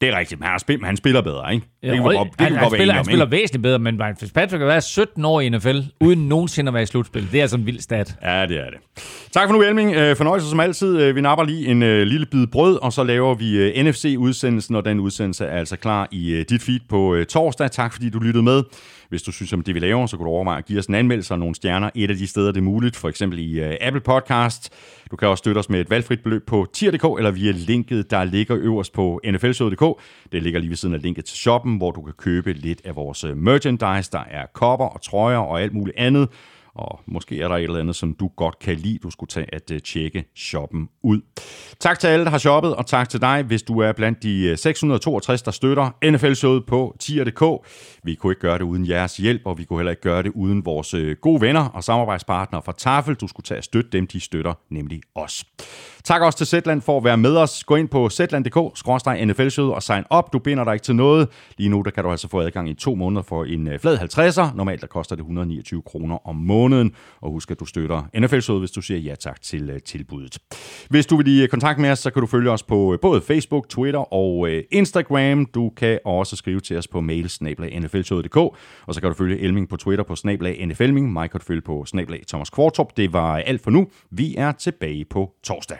[0.00, 1.66] Det er rigtigt, men han, spil, men han spiller bedre, ikke?
[1.82, 4.16] Det kan vi Ja, godt, det kan han, spiller, han spiller væsentligt bedre, men Ryan
[4.20, 7.28] Fitzpatrick har været 17 år i NFL, uden nogensinde at være i slutspil.
[7.32, 8.14] Det er altså en vild stat.
[8.22, 8.78] Ja, det er det.
[9.32, 9.94] Tak for nu, Elming.
[9.94, 11.00] Øh, Fornøjelse som altid.
[11.00, 14.84] Øh, Vi napper lige en øh, lille bid brød, og så laver vi NFC-udsendelsen, og
[14.84, 17.70] den udsendelse er altså klar i dit feed på torsdag.
[17.70, 18.62] Tak fordi du lyttede med.
[19.08, 20.94] Hvis du synes om det, vi laver, så kan du overveje at give os en
[20.94, 23.76] anmeldelse og nogle stjerner et af de steder, det er muligt, for eksempel i øh,
[23.80, 24.72] Apple Podcast.
[25.10, 28.24] Du kan også støtte os med et valgfrit beløb på tier.dk eller via linket, der
[28.24, 30.00] ligger øverst på nflshow.dk.
[30.32, 32.96] Det ligger lige ved siden af linket til shoppen, hvor du kan købe lidt af
[32.96, 34.10] vores øh, merchandise.
[34.12, 36.28] Der er kopper og trøjer og alt muligt andet.
[36.76, 39.54] Og måske er der et eller andet, som du godt kan lide, du skulle tage
[39.54, 41.20] at øh, tjekke shoppen ud.
[41.80, 44.44] Tak til alle, der har shoppet, og tak til dig, hvis du er blandt de
[44.44, 47.66] øh, 662, der støtter NFL-showet på tier.dk.
[48.06, 50.32] Vi kunne ikke gøre det uden jeres hjælp, og vi kunne heller ikke gøre det
[50.34, 53.14] uden vores øh, gode venner og samarbejdspartnere fra Tafel.
[53.14, 55.44] Du skulle tage at støtte dem, de støtter nemlig os.
[56.04, 57.64] Tak også til Zetland for at være med os.
[57.64, 60.32] Gå ind på zetland.dk-nfl-showet og sign op.
[60.32, 61.28] Du binder dig ikke til noget.
[61.58, 63.98] Lige nu der kan du altså få adgang i to måneder for en øh, flad
[63.98, 64.56] 50'er.
[64.56, 66.92] Normalt der koster det 129 kroner om måneden.
[67.20, 70.38] Og husk, at du støtter nfl hvis du siger ja tak til øh, tilbuddet.
[70.90, 73.68] Hvis du vil i kontakt med os, så kan du følge os på både Facebook,
[73.68, 75.46] Twitter og Instagram.
[75.46, 77.28] Du kan også skrive til os på mail
[77.96, 78.36] nflshowet.dk.
[78.86, 81.12] Og så kan du følge Elming på Twitter på snablag NFLming.
[81.12, 82.96] Mig kan du følge på snablag Thomas Kvartrup.
[82.96, 83.86] Det var alt for nu.
[84.10, 85.78] Vi er tilbage på torsdag.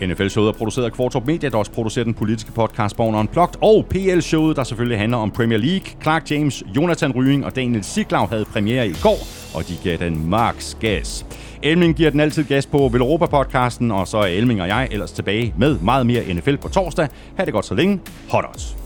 [0.00, 3.86] NFL-showet er produceret af Kvartrup Media, der også producerer den politiske podcast Born Unplugged, og
[3.90, 5.86] PL-showet, der selvfølgelig handler om Premier League.
[6.02, 9.18] Clark James, Jonathan Rying og Daniel Siglau havde premiere i går,
[9.54, 11.26] og de gav den max gas.
[11.62, 15.12] Elming giver den altid gas på Vel Europa-podcasten, og så er Elming og jeg ellers
[15.12, 17.08] tilbage med meget mere NFL på torsdag.
[17.36, 18.00] Ha' det godt så længe.
[18.30, 18.85] Hot odds.